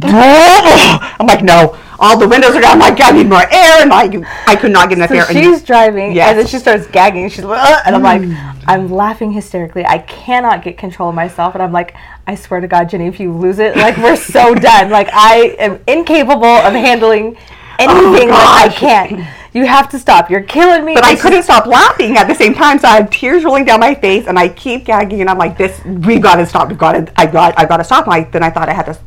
I'm 0.00 1.26
like, 1.26 1.42
no, 1.44 1.78
all 1.98 2.18
the 2.18 2.26
windows 2.26 2.54
are 2.56 2.60
down. 2.60 2.72
I'm 2.74 2.78
like, 2.78 3.00
I 3.00 3.10
need 3.10 3.28
more 3.28 3.42
air, 3.42 3.82
and 3.82 3.90
like, 3.90 4.14
I 4.46 4.56
could 4.56 4.72
not 4.72 4.88
get 4.88 4.98
enough 4.98 5.10
So 5.10 5.16
air. 5.16 5.26
and 5.28 5.36
she's 5.38 5.62
driving, 5.62 6.12
Yes. 6.12 6.30
and 6.30 6.38
then 6.38 6.46
she 6.46 6.58
starts 6.58 6.86
gagging. 6.86 7.28
She's 7.28 7.44
like, 7.44 7.60
"Ugh," 7.62 7.82
and 7.86 7.94
I'm 7.96 8.02
like, 8.02 8.22
mm. 8.22 8.62
I'm 8.66 8.90
laughing 8.90 9.32
hysterically. 9.32 9.84
I 9.84 9.98
cannot 9.98 10.62
get 10.62 10.78
control 10.78 11.10
of 11.10 11.14
myself, 11.14 11.54
and 11.54 11.62
I'm 11.62 11.72
like, 11.72 11.94
I 12.26 12.34
swear 12.36 12.60
to 12.60 12.68
God, 12.68 12.88
Jenny, 12.88 13.06
if 13.06 13.20
you 13.20 13.32
lose 13.32 13.58
it, 13.58 13.76
like 13.76 13.96
we're 13.98 14.16
so 14.16 14.54
done. 14.70 14.90
Like 14.90 15.08
I 15.12 15.56
am 15.58 15.78
incapable 15.86 16.44
of 16.46 16.72
handling 16.72 17.36
oh, 17.36 17.78
anything 17.78 18.28
that 18.28 18.64
I 18.64 18.72
Oh, 18.72 18.76
can't. 18.76 19.26
You 19.54 19.66
have 19.66 19.90
to 19.90 19.98
stop. 19.98 20.30
You're 20.30 20.42
killing 20.44 20.82
me. 20.86 20.94
But 20.94 21.04
I 21.04 21.14
couldn't 21.14 21.42
stop 21.42 21.66
laughing 21.66 22.16
at 22.16 22.26
the 22.26 22.34
same 22.34 22.54
time, 22.54 22.78
so 22.78 22.88
I 22.88 22.96
have 22.96 23.10
tears 23.10 23.44
rolling 23.44 23.66
down 23.66 23.80
my 23.80 23.94
face, 23.94 24.26
and 24.26 24.38
I 24.38 24.48
keep 24.48 24.86
gagging, 24.86 25.20
and 25.20 25.28
I'm 25.28 25.36
like, 25.36 25.58
"This, 25.58 25.78
we 25.84 26.18
got 26.18 26.36
to 26.36 26.46
stop. 26.46 26.70
We 26.70 26.74
got 26.76 26.92
to, 26.92 27.20
I 27.20 27.26
got, 27.26 27.58
I 27.58 27.66
got 27.66 27.76
to 27.76 27.84
stop." 27.84 28.06
Like 28.06 28.32
then 28.32 28.42
I 28.42 28.48
thought 28.48 28.70
I 28.70 28.72
had 28.72 28.86
to 28.86 28.98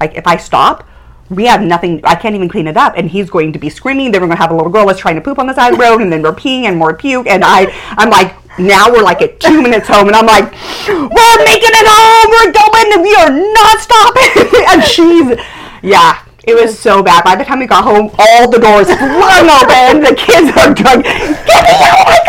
like 0.00 0.14
if 0.14 0.26
I 0.26 0.36
stop, 0.36 0.86
we 1.30 1.44
have 1.46 1.62
nothing. 1.62 2.00
I 2.04 2.14
can't 2.14 2.34
even 2.34 2.48
clean 2.48 2.66
it 2.66 2.76
up, 2.76 2.94
and 2.96 3.08
he's 3.08 3.30
going 3.30 3.52
to 3.52 3.58
be 3.58 3.70
screaming. 3.70 4.12
Then 4.12 4.20
we're 4.20 4.28
going 4.28 4.36
to 4.36 4.42
have 4.42 4.50
a 4.50 4.56
little 4.56 4.70
girl 4.70 4.86
that's 4.86 5.00
trying 5.00 5.16
to 5.16 5.20
poop 5.20 5.38
on 5.38 5.46
the 5.46 5.54
side 5.54 5.72
of 5.72 5.78
the 5.78 5.84
road, 5.84 6.02
and 6.02 6.12
then 6.12 6.22
we're 6.22 6.34
peeing 6.34 6.64
and 6.64 6.76
more 6.76 6.94
puke. 6.94 7.26
And 7.26 7.42
I, 7.44 7.66
I'm 7.96 8.10
like, 8.10 8.34
now 8.58 8.90
we're 8.90 9.02
like 9.02 9.22
at 9.22 9.40
two 9.40 9.62
minutes 9.62 9.88
home, 9.88 10.08
and 10.08 10.16
I'm 10.16 10.26
like, 10.26 10.52
we're 10.86 11.44
making 11.44 11.72
it 11.72 11.86
home. 11.88 12.30
We're 12.30 12.52
going, 12.52 12.92
and 12.92 13.02
we 13.02 13.14
are 13.14 13.30
not 13.54 13.80
stopping. 13.80 14.64
and 14.70 14.84
she's, 14.84 15.38
yeah. 15.82 16.20
It 16.46 16.54
was 16.54 16.78
so 16.78 17.02
bad. 17.02 17.24
By 17.24 17.36
the 17.36 17.44
time 17.44 17.58
we 17.60 17.66
got 17.66 17.84
home, 17.84 18.10
all 18.18 18.50
the 18.50 18.58
doors 18.58 18.86
flung 18.86 19.48
open. 19.48 20.02
The 20.04 20.14
kids 20.14 20.52
are 20.58 20.74
drunk. 20.74 21.06
Get 21.06 21.64
me 21.64 21.72
out 21.80 22.00
of 22.00 22.06
my 22.06 22.20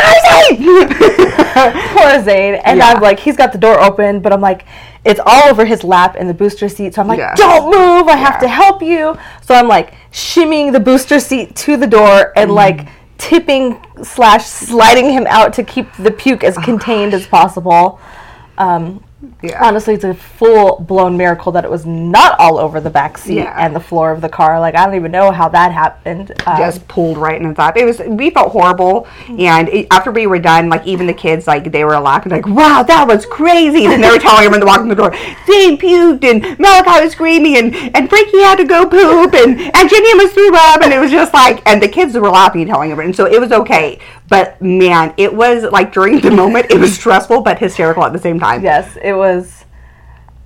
Zane! 0.48 1.32
Poor 1.94 2.24
Zane. 2.24 2.56
And 2.56 2.80
Yeah. 2.80 2.90
I'm 2.90 3.02
like, 3.02 3.20
he's 3.20 3.38
got 3.38 3.52
the 3.52 3.58
door 3.58 3.80
open, 3.80 4.20
but 4.20 4.34
I'm 4.34 4.42
like, 4.42 4.66
it's 5.06 5.20
all 5.26 5.44
over 5.50 5.66
his 5.66 5.84
lap 5.84 6.16
in 6.16 6.28
the 6.28 6.34
booster 6.34 6.68
seat. 6.68 6.94
So 6.96 7.02
I'm 7.02 7.08
like, 7.08 7.20
Yeah. 7.20 7.34
don't 7.36 7.66
move. 7.66 8.08
I 8.08 8.18
have 8.18 8.40
to 8.42 8.48
help 8.48 8.82
you. 8.82 9.18
So 9.42 9.56
I'm 9.56 9.68
like 9.68 9.94
shimmying 10.12 10.72
the 10.74 10.80
booster 10.80 11.20
seat 11.20 11.56
to 11.58 11.78
the 11.78 11.88
door 11.88 12.34
and 12.36 12.52
Mm. 12.52 12.56
like 12.56 12.88
tipping 13.18 13.78
slash 14.04 14.46
sliding 14.46 15.10
him 15.10 15.26
out 15.28 15.54
to 15.54 15.64
keep 15.64 15.88
the 15.98 16.12
puke 16.12 16.44
as 16.44 16.58
contained 16.58 17.14
as 17.14 17.26
possible. 17.26 18.00
Um, 18.58 19.04
Yeah. 19.42 19.64
Honestly, 19.64 19.94
it's 19.94 20.04
a 20.04 20.14
full 20.14 20.80
blown 20.80 21.18
miracle 21.18 21.52
that 21.54 21.64
it 21.66 21.72
was 21.72 21.86
not 21.86 22.40
all 22.40 22.58
over 22.58 22.80
the 22.80 22.90
back 22.90 23.18
seat 23.18 23.36
Yeah. 23.36 23.54
and 23.58 23.76
the 23.76 23.80
floor 23.80 24.12
of 24.12 24.22
the 24.22 24.30
car. 24.30 24.60
Like 24.60 24.76
I 24.76 24.86
don't 24.86 24.96
even 24.96 25.12
know 25.12 25.32
how 25.32 25.50
that 25.50 25.72
happened. 25.72 26.32
Um, 26.46 26.58
just 26.58 26.88
pulled 26.88 27.18
right 27.18 27.40
in 27.40 27.48
his 27.48 27.58
lap. 27.58 27.78
It 27.78 27.86
was 27.86 28.00
we 28.00 28.30
felt 28.30 28.52
horrible, 28.52 29.08
and 29.38 29.70
it, 29.70 29.88
after 29.92 30.12
we 30.12 30.28
were 30.28 30.40
done, 30.40 30.70
like 30.70 30.86
even 30.86 31.08
the 31.08 31.14
kids, 31.14 31.48
like 31.48 31.72
they 31.72 31.84
were 31.84 32.00
laughing, 32.00 32.32
like 32.32 32.48
"Wow, 32.48 32.84
that 32.84 33.08
was 33.08 33.26
crazy!" 33.26 33.86
And 33.86 34.04
they 34.04 34.10
were 34.10 34.20
telling 34.20 34.46
everyone 34.46 34.62
to 34.62 34.66
walk 34.66 34.82
in 34.82 34.88
the 34.90 34.96
door, 34.96 35.14
Zane 35.46 35.78
puked, 35.78 36.24
and 36.24 36.58
Malachi 36.60 37.04
was 37.04 37.12
screaming, 37.14 37.58
and 37.58 37.76
and 37.96 38.10
Frankie 38.10 38.40
had 38.42 38.56
to 38.58 38.66
go 38.66 38.86
poop, 38.88 39.34
and 39.34 39.60
and 39.60 39.90
Jenny 39.90 40.14
was 40.16 40.32
threw 40.34 40.56
up, 40.56 40.82
and 40.82 40.94
it 40.94 41.00
was 41.00 41.12
just 41.12 41.34
like, 41.34 41.62
and 41.66 41.82
the 41.82 41.88
kids 41.88 42.14
were 42.16 42.30
laughing 42.30 42.62
and 42.62 42.70
telling 42.70 42.92
everyone, 42.92 43.14
so 43.14 43.26
it 43.26 43.40
was 43.40 43.52
okay. 43.52 44.00
But 44.28 44.62
man, 44.62 45.14
it 45.18 45.34
was 45.34 45.64
like 45.64 45.94
during 45.94 46.20
the 46.20 46.32
moment, 46.32 46.68
it 46.72 46.80
was 46.80 46.96
stressful 46.96 47.42
but 47.42 47.60
hysterical 47.60 48.04
at 48.04 48.14
the 48.14 48.20
same 48.20 48.40
time. 48.40 48.64
Yes, 48.64 48.98
it 49.02 49.14
was. 49.14 49.66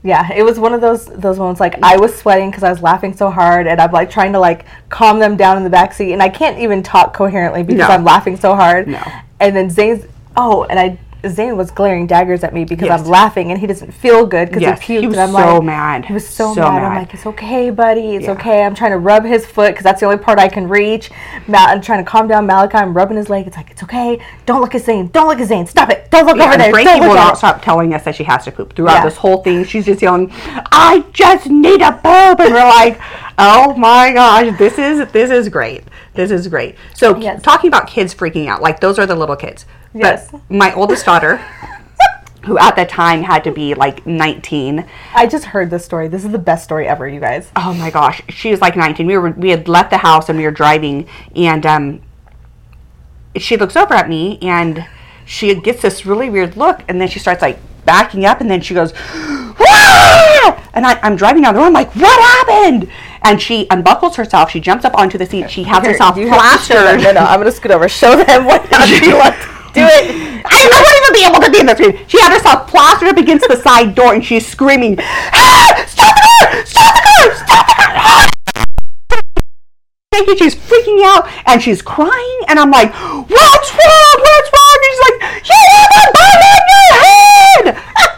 Yeah, 0.01 0.31
it 0.33 0.43
was 0.43 0.57
one 0.59 0.73
of 0.73 0.81
those 0.81 1.05
those 1.05 1.37
moments. 1.37 1.59
Like 1.59 1.81
I 1.83 1.97
was 1.97 2.15
sweating 2.15 2.49
because 2.49 2.63
I 2.63 2.69
was 2.71 2.81
laughing 2.81 3.15
so 3.15 3.29
hard, 3.29 3.67
and 3.67 3.79
I'm 3.81 3.91
like 3.91 4.09
trying 4.09 4.33
to 4.33 4.39
like 4.39 4.65
calm 4.89 5.19
them 5.19 5.35
down 5.37 5.57
in 5.57 5.63
the 5.63 5.69
back 5.69 5.93
seat, 5.93 6.13
and 6.13 6.23
I 6.23 6.29
can't 6.29 6.57
even 6.59 6.83
talk 6.83 7.13
coherently 7.13 7.63
because 7.63 7.87
No. 7.87 7.93
I'm 7.93 8.03
laughing 8.03 8.37
so 8.37 8.55
hard. 8.55 8.87
No. 8.87 9.03
And 9.39 9.55
then 9.55 9.69
Zane's 9.69 10.05
oh, 10.35 10.63
and 10.65 10.79
I 10.79 10.99
Zane 11.27 11.57
was 11.57 11.69
glaring 11.69 12.07
daggers 12.07 12.43
at 12.45 12.53
me 12.53 12.63
because 12.63 12.87
Yes. 12.87 13.01
I'm 13.01 13.07
laughing, 13.07 13.51
and 13.51 13.59
he 13.59 13.67
doesn't 13.67 13.91
feel 13.93 14.25
good 14.25 14.47
because 14.47 14.61
Yes, 14.61 14.79
he 14.81 14.95
puked. 14.95 14.99
he 15.01 15.07
was 15.07 15.17
and 15.17 15.23
I'm 15.35 15.43
so 15.43 15.55
like, 15.55 15.63
mad. 15.63 16.05
He 16.05 16.13
was 16.13 16.25
so, 16.25 16.53
So 16.53 16.61
mad. 16.61 16.81
I'm 16.83 16.95
like, 16.95 17.13
it's 17.13 17.25
okay, 17.25 17.69
buddy. 17.71 18.15
It's 18.15 18.25
Yeah. 18.25 18.31
okay. 18.31 18.63
I'm 18.63 18.73
trying 18.73 18.91
to 18.91 18.97
rub 18.97 19.25
his 19.25 19.45
foot 19.45 19.71
because 19.71 19.83
that's 19.83 19.99
the 19.99 20.05
only 20.05 20.17
part 20.19 20.39
I 20.39 20.47
can 20.47 20.69
reach. 20.69 21.11
Ma- 21.47 21.65
I'm 21.67 21.81
trying 21.81 22.03
to 22.03 22.09
calm 22.09 22.27
down 22.29 22.45
Malachi. 22.47 22.77
I'm 22.77 22.93
rubbing 22.95 23.17
his 23.17 23.29
leg. 23.29 23.47
It's 23.47 23.57
like 23.57 23.69
it's 23.69 23.83
okay. 23.83 24.19
Don't 24.45 24.61
look 24.61 24.75
at 24.75 24.81
Zane. 24.81 25.07
Don't 25.07 25.27
look 25.27 25.41
at 25.41 25.47
Zane. 25.47 25.67
Stop 25.67 25.89
it. 25.89 26.09
Don't 26.09 26.25
look 26.25 26.37
Yeah, 26.37 26.47
over 26.49 26.57
there. 26.57 26.71
Frankie 26.71 26.99
Don't 26.99 27.09
will 27.09 27.15
not 27.15 27.37
stop 27.37 27.61
telling 27.61 27.93
us 27.93 28.03
that 28.05 28.15
she 28.15 28.23
has 28.23 28.45
to 28.45 28.51
poop 28.51 28.73
throughout 28.75 28.93
Yeah. 28.99 29.03
this 29.05 29.17
whole 29.17 29.43
thing. 29.43 29.65
She's 29.65 29.85
just 29.85 30.01
yelling, 30.01 30.31
"I 30.71 31.03
just 31.11 31.47
need 31.47 31.81
a 31.81 31.91
poop," 31.91 32.39
and 32.39 32.53
we're 32.53 32.63
like, 32.65 32.97
"Oh 33.37 33.73
my 33.75 34.13
gosh, 34.13 34.57
this 34.57 34.79
is 34.79 35.05
this 35.11 35.31
is 35.31 35.49
great. 35.49 35.83
This 36.13 36.31
is 36.31 36.47
great." 36.47 36.75
So 36.93 37.15
Yes. 37.17 37.41
talking 37.41 37.67
about 37.67 37.87
kids 37.87 38.13
freaking 38.15 38.47
out, 38.47 38.61
like 38.61 38.79
those 38.79 38.97
are 38.99 39.05
the 39.05 39.15
little 39.15 39.35
kids. 39.35 39.65
Yes. 39.93 40.29
But 40.31 40.41
my 40.49 40.73
oldest 40.73 41.05
daughter, 41.05 41.37
who 42.43 42.57
at 42.57 42.75
the 42.75 42.85
time 42.85 43.23
had 43.23 43.43
to 43.43 43.51
be 43.51 43.73
like 43.73 44.05
19, 44.05 44.85
I 45.15 45.27
just 45.27 45.45
heard 45.45 45.69
this 45.69 45.83
story. 45.85 46.07
This 46.07 46.23
is 46.23 46.31
the 46.31 46.37
best 46.39 46.63
story 46.63 46.87
ever, 46.87 47.07
you 47.07 47.19
guys. 47.19 47.51
oh 47.55 47.73
my 47.73 47.89
gosh, 47.91 48.21
she 48.29 48.51
was 48.51 48.61
like 48.61 48.75
19. 48.75 49.05
We 49.07 49.17
were 49.17 49.31
we 49.31 49.49
had 49.49 49.67
left 49.67 49.89
the 49.89 49.97
house 49.97 50.29
and 50.29 50.37
we 50.37 50.45
were 50.45 50.51
driving, 50.51 51.07
and 51.35 51.65
um, 51.65 52.01
she 53.35 53.57
looks 53.57 53.75
over 53.75 53.93
at 53.93 54.09
me 54.09 54.39
and 54.41 54.85
she 55.25 55.53
gets 55.55 55.81
this 55.83 56.05
really 56.05 56.29
weird 56.29 56.57
look, 56.57 56.81
and 56.87 56.99
then 56.99 57.07
she 57.07 57.19
starts 57.19 57.41
like 57.41 57.59
backing 57.85 58.25
up, 58.25 58.41
and 58.41 58.49
then 58.49 58.61
she 58.61 58.73
goes, 58.73 58.93
"Ah!" 59.59 60.69
and 60.73 60.85
I, 60.85 60.99
I'm 61.01 61.15
driving 61.15 61.43
down 61.43 61.53
the 61.53 61.59
road. 61.59 61.67
I'm 61.67 61.73
like, 61.73 61.95
what 61.95 62.19
happened? 62.47 62.89
And 63.21 63.41
she 63.41 63.67
unbuckles 63.69 64.15
herself. 64.15 64.49
She 64.51 64.59
jumps 64.59 64.85
up 64.85 64.95
onto 64.95 65.17
the 65.17 65.25
seat. 65.25 65.49
She 65.51 65.63
has 65.63 65.81
Here, 65.83 65.91
herself 65.91 66.17
you 66.17 66.27
have 66.29 66.59
to 66.59 66.65
show 66.65 66.73
them. 66.75 66.99
plastered. 66.99 67.03
No, 67.15 67.21
no, 67.21 67.27
I'm 67.27 67.39
gonna 67.39 67.51
scoot 67.51 67.71
over. 67.71 67.87
Show 67.89 68.15
them 68.15 68.45
what 68.45 68.63
she 68.87 69.13
wants 69.13 69.39
to 69.39 69.73
do 69.73 69.81
it. 69.85 70.45
I, 70.45 70.59
won't 70.71 70.97
even 70.97 71.13
be 71.13 71.25
able 71.27 71.41
to 71.45 71.51
be 71.51 71.59
in 71.59 71.65
the 71.67 71.75
screen. 71.75 72.07
She 72.07 72.19
had 72.19 72.31
herself 72.33 72.67
plastered 72.67 73.09
up 73.09 73.17
against 73.17 73.47
the 73.47 73.55
side 73.57 73.93
door 73.93 74.13
and 74.13 74.23
she's 74.25 74.47
screaming, 74.47 74.97
ah, 74.99 75.83
Stop 75.87 76.15
the 76.15 76.21
car! 76.21 76.65
Stop 76.65 76.95
the 76.95 77.01
car! 77.01 77.35
Stop 77.35 77.67
the 77.67 77.73
car! 77.73 77.93
Ah!" 77.95 78.29
She's 80.37 80.55
freaking 80.55 81.01
out 81.05 81.27
and 81.45 81.61
she's 81.61 81.81
crying, 81.81 82.39
and 82.47 82.59
I'm 82.59 82.71
like, 82.71 82.91
What's 82.93 83.71
wrong? 83.71 84.15
What's 84.19 84.49
wrong? 84.53 84.79
And 84.79 84.91
she's 84.91 85.01
like, 85.05 85.19
You 85.47 85.55
have 85.69 85.91
a 85.95 86.11
bug 86.13 86.39
on 86.49 86.63
your 86.69 87.73
head! 87.73 88.08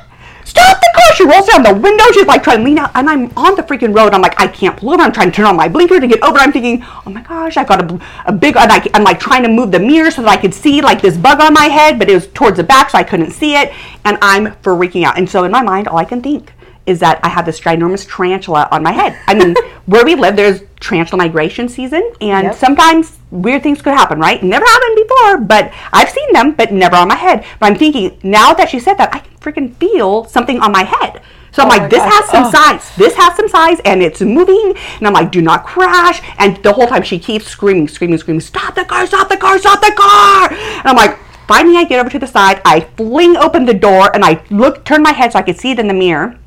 She 1.22 1.28
rolls 1.28 1.46
down 1.46 1.62
the 1.62 1.76
window. 1.76 2.04
She's 2.14 2.26
like 2.26 2.42
trying 2.42 2.58
to 2.60 2.64
lean 2.64 2.80
out, 2.80 2.90
and 2.96 3.08
I'm 3.08 3.32
on 3.38 3.54
the 3.54 3.62
freaking 3.62 3.96
road. 3.96 4.12
I'm 4.12 4.24
like, 4.24 4.42
I 4.42 4.48
can't 4.48 4.76
pull 4.76 4.90
over. 4.90 5.04
I'm 5.04 5.12
trying 5.12 5.30
to 5.30 5.36
turn 5.36 5.46
on 5.46 5.56
my 5.56 5.68
blinker 5.68 6.00
to 6.00 6.08
get 6.08 6.20
over. 6.24 6.40
I'm 6.40 6.52
thinking, 6.52 6.84
oh 7.06 7.12
my 7.12 7.22
gosh, 7.22 7.58
I've 7.58 7.68
got 7.68 7.92
a, 7.92 8.02
a 8.26 8.32
big. 8.32 8.58
And 8.58 8.72
I, 8.72 8.84
I'm 8.96 9.04
like 9.04 9.20
trying 9.20 9.44
to 9.44 9.50
move 9.50 9.72
the 9.72 9.80
mirror 9.80 10.10
so 10.10 10.24
that 10.24 10.32
I 10.32 10.38
could 10.38 10.52
see 10.52 10.82
like 10.82 11.00
this 11.00 11.18
bug 11.18 11.40
on 11.40 11.54
my 11.54 11.66
head, 11.66 12.00
but 12.00 12.10
it 12.10 12.16
was 12.16 12.26
towards 12.30 12.58
the 12.58 12.64
back, 12.64 12.90
so 12.90 12.98
I 12.98 13.04
couldn't 13.04 13.30
see 13.30 13.54
it. 13.54 13.72
And 14.04 14.18
I'm 14.24 14.48
freaking 14.64 15.04
out. 15.04 15.20
And 15.20 15.30
so 15.30 15.44
in 15.44 15.52
my 15.52 15.62
mind, 15.62 15.88
all 15.88 15.98
I 15.98 16.06
can 16.06 16.24
think 16.24 16.54
is 16.86 17.00
that 17.00 17.20
I 17.24 17.30
have 17.30 17.46
this 17.46 17.60
ginormous 17.60 18.08
tarantula 18.10 18.68
on 18.72 18.82
my 18.84 18.92
head. 18.92 19.18
I 19.28 19.34
mean, 19.34 19.56
where 19.86 20.04
we 20.04 20.16
live, 20.16 20.36
there's 20.36 20.62
tarantula 20.80 21.18
migration 21.24 21.70
season, 21.70 22.12
and 22.22 22.46
Yep. 22.48 22.56
sometimes 22.56 23.18
weird 23.30 23.62
things 23.64 23.82
could 23.82 23.94
happen, 23.94 24.20
right? 24.20 24.42
Never 24.44 24.66
happened 24.66 24.96
before, 25.08 25.38
but 25.40 25.72
I've 25.94 26.10
seen 26.10 26.34
them, 26.34 26.52
but 26.54 26.72
never 26.74 26.96
on 26.96 27.08
my 27.08 27.16
head. 27.16 27.46
But 27.60 27.68
I'm 27.72 27.76
thinking, 27.78 28.18
now 28.24 28.54
that 28.54 28.70
she 28.70 28.80
said 28.80 28.96
that, 28.96 29.14
I 29.14 29.20
can 29.20 29.32
freaking 29.38 29.76
feel 29.76 30.26
something 30.26 30.60
on 30.60 30.72
my 30.72 30.84
head. 30.84 31.22
So 31.52 31.62
I'm 31.64 31.68
Oh 31.68 31.78
like, 31.78 31.90
this 31.90 32.00
gosh. 32.02 32.14
has 32.14 32.30
some 32.30 32.46
Oh. 32.46 32.52
size. 32.52 32.96
This 32.96 33.14
has 33.16 33.36
some 33.36 33.48
size, 33.50 33.80
and 33.86 34.02
it's 34.02 34.22
moving. 34.22 34.74
And 34.98 35.06
I'm 35.08 35.14
like, 35.14 35.32
do 35.32 35.42
not 35.42 35.66
crash. 35.66 36.22
And 36.40 36.56
the 36.64 36.72
whole 36.74 36.88
time 36.88 37.04
she 37.04 37.20
keeps 37.20 37.46
screaming, 37.48 37.88
screaming, 37.90 38.18
screaming, 38.20 38.40
stop 38.42 38.74
the 38.74 38.86
car, 38.86 39.06
stop 39.06 39.28
the 39.30 39.38
car, 39.38 39.60
stop 39.60 39.82
the 39.82 39.92
car. 39.96 40.50
And 40.52 40.86
I'm 40.88 40.96
like, 40.96 41.18
finally, 41.48 41.76
I 41.78 41.84
get 41.84 42.00
over 42.00 42.10
to 42.10 42.20
the 42.20 42.28
side. 42.28 42.62
I 42.66 42.82
fling 42.98 43.36
open 43.36 43.66
the 43.66 43.74
door, 43.74 44.10
and 44.16 44.24
I 44.24 44.42
look, 44.50 44.86
turn 44.86 45.04
my 45.04 45.12
head 45.12 45.34
so 45.34 45.40
I 45.40 45.42
could 45.42 45.60
see 45.60 45.72
it 45.72 45.80
in 45.80 45.88
the 45.90 45.94
mirror. 45.94 46.38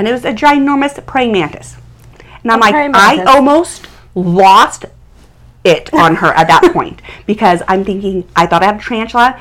And 0.00 0.08
it 0.08 0.12
was 0.12 0.24
a 0.24 0.32
ginormous 0.32 1.04
praying 1.04 1.32
mantis. 1.32 1.76
And 2.42 2.50
I'm 2.50 2.58
A 2.60 2.88
like, 2.88 2.94
I 2.94 3.22
almost 3.24 3.86
lost 4.14 4.86
it 5.62 5.92
on 5.92 6.16
her 6.16 6.28
at 6.28 6.46
that 6.46 6.72
point 6.72 7.02
because 7.26 7.62
I'm 7.68 7.84
thinking 7.84 8.26
I 8.34 8.46
thought 8.46 8.62
I 8.62 8.66
had 8.72 8.76
a 8.76 8.82
tarantula 8.82 9.38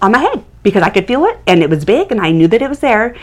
on 0.00 0.12
my 0.12 0.18
head 0.18 0.44
because 0.62 0.84
I 0.84 0.90
could 0.90 1.08
feel 1.08 1.24
it 1.24 1.40
and 1.48 1.60
it 1.60 1.68
was 1.68 1.84
big 1.84 2.12
and 2.12 2.20
I 2.20 2.30
knew 2.30 2.46
that 2.46 2.62
it 2.62 2.68
was 2.68 2.78
there. 2.78 3.16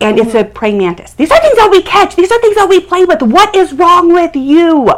And 0.00 0.18
it's 0.18 0.34
a 0.34 0.42
mm-hmm. 0.42 0.52
praying 0.52 0.78
mantis. 0.78 1.12
These 1.12 1.30
are 1.30 1.40
things 1.40 1.54
that 1.58 1.70
we 1.70 1.80
catch. 1.80 2.16
These 2.16 2.32
are 2.32 2.40
things 2.40 2.56
that 2.56 2.68
we 2.68 2.80
play 2.80 3.04
with. 3.04 3.22
What 3.22 3.54
is 3.54 3.72
wrong 3.72 4.12
with 4.12 4.34
you? 4.34 4.90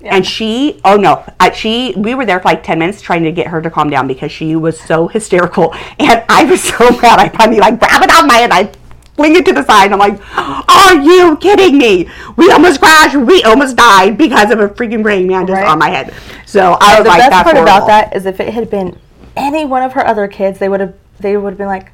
And 0.00 0.26
she, 0.26 0.80
oh 0.82 0.96
no, 0.96 1.26
she, 1.52 1.92
we 1.94 2.14
were 2.14 2.24
there 2.24 2.40
for 2.40 2.46
like 2.46 2.62
10 2.62 2.78
minutes 2.78 3.02
trying 3.02 3.22
to 3.24 3.32
get 3.32 3.48
her 3.48 3.60
to 3.60 3.70
calm 3.70 3.90
down 3.90 4.08
because 4.08 4.32
she 4.32 4.56
was 4.56 4.80
so 4.80 5.08
hysterical. 5.08 5.74
And 5.98 6.24
I 6.30 6.44
was 6.44 6.62
so 6.62 6.78
mad. 7.02 7.18
I 7.18 7.28
finally 7.28 7.60
like 7.60 7.78
grabbed 7.78 8.04
it 8.04 8.10
out 8.10 8.22
of 8.22 8.28
my 8.28 8.36
head. 8.36 8.50
I 8.50 8.72
fling 9.16 9.36
it 9.36 9.44
to 9.46 9.52
the 9.52 9.64
side. 9.64 9.92
And 9.92 9.94
I'm 9.94 9.98
like, 10.00 10.20
are 10.36 10.96
you 10.96 11.36
kidding 11.36 11.78
me? 11.78 12.08
We 12.36 12.50
almost 12.50 12.80
crashed. 12.80 13.14
We 13.16 13.42
almost 13.44 13.76
died 13.76 14.16
because 14.18 14.50
of 14.50 14.60
a 14.60 14.68
freaking 14.68 15.02
praying 15.02 15.26
mantis 15.28 15.54
Right. 15.54 15.66
on 15.66 15.78
my 15.78 15.90
head. 15.90 16.14
So 16.46 16.76
I 16.80 16.96
was 16.98 17.04
the 17.04 17.08
like, 17.10 17.18
best 17.20 17.32
part 17.32 17.56
horrible. 17.56 17.62
about 17.62 17.86
that 17.88 18.14
is 18.16 18.26
if 18.26 18.40
it 18.40 18.52
had 18.54 18.70
been 18.70 18.98
any 19.36 19.64
one 19.64 19.82
of 19.82 19.92
her 19.94 20.06
other 20.06 20.28
kids, 20.28 20.58
they 20.58 20.68
would 20.68 20.80
have 20.80 20.94
they 21.20 21.36
would 21.36 21.50
have 21.50 21.58
been 21.58 21.66
like, 21.68 21.92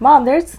"Mom, 0.00 0.24
there's 0.24 0.58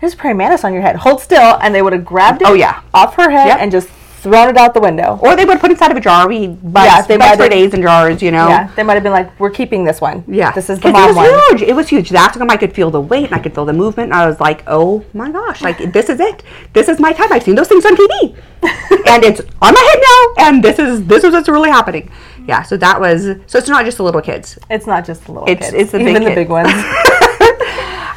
there's 0.00 0.14
praying 0.14 0.36
mantis 0.36 0.64
on 0.64 0.72
your 0.72 0.82
head. 0.82 0.96
Hold 0.96 1.20
still," 1.20 1.58
and 1.60 1.74
they 1.74 1.82
would 1.82 1.92
have 1.92 2.04
grabbed 2.04 2.42
oh, 2.44 2.48
it 2.48 2.50
Oh, 2.50 2.54
yeah. 2.54 2.80
off 2.94 3.14
her 3.16 3.30
head 3.30 3.48
Yep. 3.48 3.58
and 3.60 3.72
just 3.72 3.88
thrown 4.18 4.48
it 4.48 4.56
out 4.56 4.74
the 4.74 4.80
window. 4.80 5.18
Or 5.22 5.36
they 5.36 5.44
would 5.44 5.60
put 5.60 5.70
it 5.70 5.74
inside 5.74 5.90
of 5.90 5.96
a 5.96 6.00
jar. 6.00 6.28
We 6.28 6.48
buy 6.48 7.02
they 7.06 7.16
buy 7.16 7.36
for 7.36 7.48
days 7.48 7.72
in 7.74 7.82
jars, 7.82 8.20
you 8.22 8.30
know. 8.30 8.48
Yeah, 8.48 8.70
they 8.74 8.82
might 8.82 8.94
have 8.94 9.02
been 9.02 9.12
like, 9.12 9.38
"We're 9.38 9.50
keeping 9.50 9.84
this 9.84 10.00
one. 10.00 10.24
Yeah, 10.26 10.50
this 10.52 10.68
is 10.70 10.80
the 10.80 10.90
mom 10.90 11.10
it 11.10 11.16
one." 11.16 11.26
huge. 11.48 11.62
It 11.62 11.74
was 11.74 11.88
huge. 11.88 12.10
That's 12.10 12.36
when 12.36 12.50
I 12.50 12.56
could 12.56 12.74
feel 12.74 12.90
the 12.90 13.00
weight 13.00 13.26
and 13.26 13.34
I 13.34 13.38
could 13.38 13.54
feel 13.54 13.64
the 13.64 13.72
movement. 13.72 14.12
And 14.12 14.20
I 14.20 14.26
was 14.26 14.40
like, 14.40 14.62
oh 14.66 15.04
my 15.14 15.30
gosh, 15.30 15.62
like 15.62 15.92
this 15.92 16.08
is 16.08 16.20
it. 16.20 16.42
This 16.72 16.88
is 16.88 16.98
my 16.98 17.12
time. 17.12 17.32
I've 17.32 17.42
seen 17.42 17.54
those 17.54 17.68
things 17.68 17.84
on 17.86 17.96
TV, 17.96 18.34
and 18.62 19.24
it's 19.24 19.40
on 19.62 19.74
my 19.74 19.90
head 19.92 20.00
now. 20.10 20.46
And 20.48 20.62
this 20.64 20.78
is 20.78 21.04
this 21.06 21.24
is 21.24 21.32
what's 21.32 21.48
really 21.48 21.70
happening. 21.70 22.10
Yeah. 22.46 22.62
So 22.62 22.76
that 22.78 23.00
was. 23.00 23.24
So 23.46 23.58
it's 23.58 23.68
not 23.68 23.84
just 23.84 23.98
the 23.98 24.04
little 24.04 24.22
kids. 24.22 24.58
It's 24.70 24.86
not 24.86 25.04
just 25.04 25.24
the 25.26 25.32
little 25.32 25.48
It's- 25.48 25.70
kids. 25.70 25.82
it's 25.82 25.92
the 25.92 26.00
even 26.00 26.14
big 26.14 26.24
the 26.24 26.34
big 26.34 26.48
ones. 26.48 26.68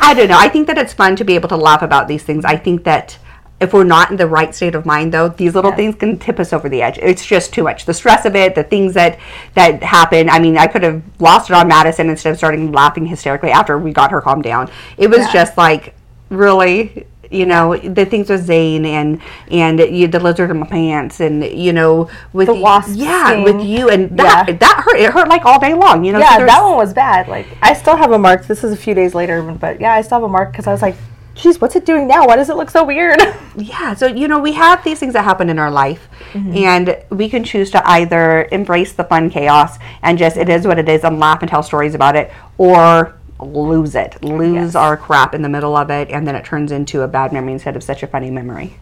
I 0.03 0.13
don't 0.15 0.29
know. 0.29 0.37
I 0.37 0.49
think 0.49 0.67
that 0.67 0.77
it's 0.77 0.93
fun 0.93 1.15
to 1.17 1.23
be 1.23 1.35
able 1.35 1.47
to 1.49 1.55
laugh 1.55 1.81
about 1.83 2.07
these 2.07 2.23
things. 2.23 2.43
I 2.43 2.57
think 2.57 2.83
that 2.85 3.17
if 3.61 3.71
we're 3.73 3.83
not 3.85 4.11
in 4.11 4.17
the 4.17 4.27
right 4.27 4.53
state 4.53 4.75
of 4.75 4.85
mind, 4.85 5.13
though, 5.13 5.29
these 5.29 5.55
little 5.55 5.71
Yeah. 5.71 5.77
things 5.77 5.95
can 5.95 6.17
tip 6.17 6.39
us 6.39 6.51
over 6.51 6.67
the 6.67 6.81
edge. 6.81 6.97
It's 7.01 7.25
just 7.25 7.53
too 7.53 7.63
much. 7.63 7.85
The 7.85 7.93
stress 7.93 8.25
of 8.25 8.35
it, 8.35 8.55
the 8.55 8.63
things 8.63 8.93
that 8.95 9.17
that 9.53 9.83
happen. 9.83 10.29
I 10.29 10.39
mean, 10.39 10.57
I 10.57 10.67
could 10.67 10.83
have 10.83 11.01
lost 11.19 11.49
it 11.49 11.53
on 11.55 11.67
Madison 11.67 12.09
instead 12.09 12.31
of 12.31 12.37
starting 12.37 12.71
laughing 12.71 13.05
hysterically 13.05 13.51
after 13.51 13.77
we 13.77 13.93
got 13.93 14.11
her 14.11 14.19
calmed 14.19 14.43
down. 14.43 14.69
It 14.97 15.09
was 15.09 15.19
Yeah. 15.19 15.31
just 15.31 15.57
like 15.57 15.93
really. 16.29 17.05
You 17.33 17.45
know, 17.45 17.77
the 17.77 18.03
things 18.03 18.29
with 18.29 18.43
Zane 18.45 18.83
and 18.85 19.21
and 19.49 19.79
you, 19.79 20.05
the 20.09 20.19
lizard 20.19 20.51
in 20.51 20.59
my 20.59 20.67
pants, 20.67 21.21
and 21.21 21.41
you 21.45 21.71
know, 21.71 22.09
with 22.33 22.47
The 22.47 22.53
wasp 22.55 22.89
yeah, 22.95 23.27
sting. 23.27 23.43
with 23.45 23.61
you, 23.61 23.87
and 23.87 24.09
that 24.17 24.49
Yeah. 24.49 24.55
that 24.59 24.83
hurt. 24.85 24.99
It 24.99 25.11
hurt 25.13 25.29
like 25.29 25.45
all 25.45 25.57
day 25.57 25.73
long. 25.73 26.03
You 26.03 26.11
know, 26.11 26.19
Yeah, 26.19 26.39
there's- 26.39 26.51
that 26.51 26.61
one 26.61 26.75
was 26.75 26.91
bad. 26.93 27.29
Like 27.29 27.45
I 27.61 27.71
still 27.73 27.95
have 27.95 28.11
a 28.11 28.17
mark. 28.19 28.47
This 28.47 28.65
is 28.65 28.73
a 28.73 28.75
few 28.75 28.93
days 28.93 29.15
later, 29.15 29.41
but 29.43 29.79
yeah, 29.79 29.93
I 29.93 30.01
still 30.01 30.17
have 30.17 30.23
a 30.23 30.27
mark 30.27 30.51
because 30.51 30.67
I 30.67 30.73
was 30.73 30.81
like, 30.81 30.95
"Geez, 31.35 31.59
what's 31.61 31.75
it 31.75 31.85
doing 31.85 32.07
now? 32.07 32.25
Why 32.27 32.35
does 32.35 32.49
it 32.49 32.55
look 32.55 32.69
so 32.69 32.83
weird?" 32.83 33.19
Yeah, 33.57 33.93
so 33.95 34.07
you 34.07 34.29
know, 34.29 34.39
we 34.39 34.53
have 34.53 34.81
these 34.83 34.97
things 34.99 35.11
that 35.13 35.23
happen 35.25 35.49
in 35.49 35.59
our 35.59 35.69
life, 35.71 36.07
Mm-hmm. 36.33 36.55
and 36.55 36.97
we 37.09 37.27
can 37.27 37.43
choose 37.43 37.69
to 37.71 37.85
either 37.89 38.47
embrace 38.53 38.93
the 38.93 39.03
fun 39.03 39.29
chaos 39.29 39.77
and 40.01 40.17
just 40.17 40.37
it 40.37 40.47
is 40.47 40.65
what 40.65 40.79
it 40.79 40.87
is 40.87 41.03
and 41.03 41.19
laugh 41.19 41.41
and 41.41 41.49
tell 41.49 41.61
stories 41.61 41.93
about 41.93 42.15
it, 42.15 42.31
or 42.57 43.17
lose 43.41 43.95
it, 43.95 44.23
lose 44.23 44.53
Yes. 44.53 44.75
our 44.75 44.95
crap 44.95 45.35
in 45.35 45.41
the 45.41 45.49
middle 45.49 45.75
of 45.75 45.89
it, 45.89 46.09
and 46.09 46.25
then 46.25 46.35
it 46.35 46.45
turns 46.45 46.71
into 46.71 47.01
a 47.01 47.07
bad 47.09 47.33
memory 47.33 47.51
instead 47.51 47.75
of 47.75 47.83
such 47.83 48.01
a 48.03 48.07
funny 48.07 48.31
memory. 48.31 48.77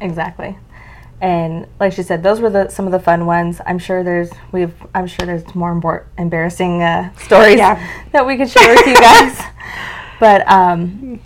exactly. 0.00 0.56
And 1.20 1.66
like 1.78 1.92
she 1.92 2.02
said, 2.02 2.22
those 2.22 2.40
were 2.40 2.50
the 2.50 2.68
some 2.70 2.86
of 2.86 2.92
the 2.92 2.98
fun 3.00 3.24
ones. 3.26 3.60
I'm 3.66 3.78
sure 3.78 4.02
there's 4.02 4.30
we've 4.52 4.74
I'm 4.94 5.06
sure 5.06 5.26
there's 5.26 5.54
more 5.54 5.72
embor- 5.74 6.04
embarrassing 6.18 6.82
uh, 6.82 7.14
stories 7.16 7.56
Yeah. 7.58 7.78
that 8.12 8.26
we 8.26 8.36
could 8.38 8.48
share 8.50 8.74
with 8.74 8.86
you 8.86 8.94
guys. 8.94 9.38
but 10.20 10.46
um, 10.50 11.20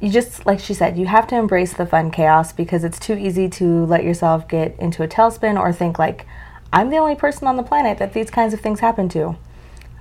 you 0.00 0.10
just 0.10 0.46
like 0.46 0.60
she 0.60 0.74
said, 0.74 0.96
you 0.96 1.06
have 1.06 1.26
to 1.28 1.36
embrace 1.36 1.72
the 1.72 1.86
fun 1.86 2.10
chaos 2.10 2.52
because 2.52 2.84
it's 2.84 2.98
too 2.98 3.14
easy 3.14 3.48
to 3.48 3.84
let 3.86 4.04
yourself 4.04 4.48
get 4.48 4.78
into 4.78 5.02
a 5.02 5.08
tailspin 5.08 5.58
or 5.58 5.72
think 5.72 5.98
like 5.98 6.26
I'm 6.72 6.90
the 6.90 6.98
only 6.98 7.14
person 7.14 7.48
on 7.48 7.56
the 7.56 7.62
planet 7.62 7.98
that 7.98 8.12
these 8.12 8.30
kinds 8.30 8.54
of 8.54 8.60
things 8.60 8.80
happen 8.80 9.08
to. 9.10 9.36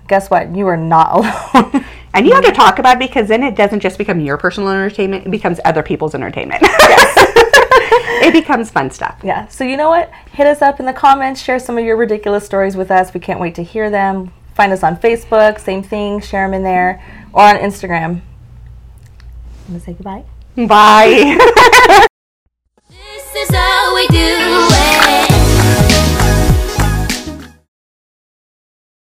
Guess 0.07 0.29
what? 0.29 0.55
You 0.55 0.67
are 0.67 0.77
not 0.77 1.11
alone. 1.53 1.85
And 2.13 2.25
you 2.25 2.33
have 2.33 2.45
to 2.45 2.51
talk 2.51 2.79
about 2.79 2.95
it 2.97 3.07
because 3.07 3.27
then 3.27 3.43
it 3.43 3.55
doesn't 3.55 3.79
just 3.79 3.97
become 3.97 4.19
your 4.19 4.37
personal 4.37 4.69
entertainment; 4.69 5.27
it 5.27 5.29
becomes 5.29 5.59
other 5.65 5.83
people's 5.83 6.15
entertainment. 6.15 6.61
it 6.63 8.33
becomes 8.33 8.71
fun 8.71 8.89
stuff. 8.89 9.19
Yeah. 9.23 9.47
So 9.47 9.63
you 9.63 9.77
know 9.77 9.89
what? 9.89 10.11
Hit 10.31 10.47
us 10.47 10.61
up 10.61 10.79
in 10.79 10.85
the 10.85 10.93
comments. 10.93 11.41
Share 11.41 11.59
some 11.59 11.77
of 11.77 11.85
your 11.85 11.95
ridiculous 11.97 12.45
stories 12.45 12.75
with 12.75 12.91
us. 12.91 13.13
We 13.13 13.19
can't 13.19 13.39
wait 13.39 13.55
to 13.55 13.63
hear 13.63 13.89
them. 13.89 14.31
Find 14.55 14.71
us 14.73 14.83
on 14.83 14.97
Facebook. 14.97 15.59
Same 15.59 15.83
thing. 15.83 16.19
Share 16.19 16.47
them 16.47 16.53
in 16.53 16.63
there 16.63 17.03
or 17.33 17.43
on 17.43 17.57
Instagram. 17.57 18.21
I'm 19.67 19.73
going 19.73 19.81
to 19.81 19.85
say 19.85 19.93
goodbye. 19.93 20.23
Bye. 20.55 21.37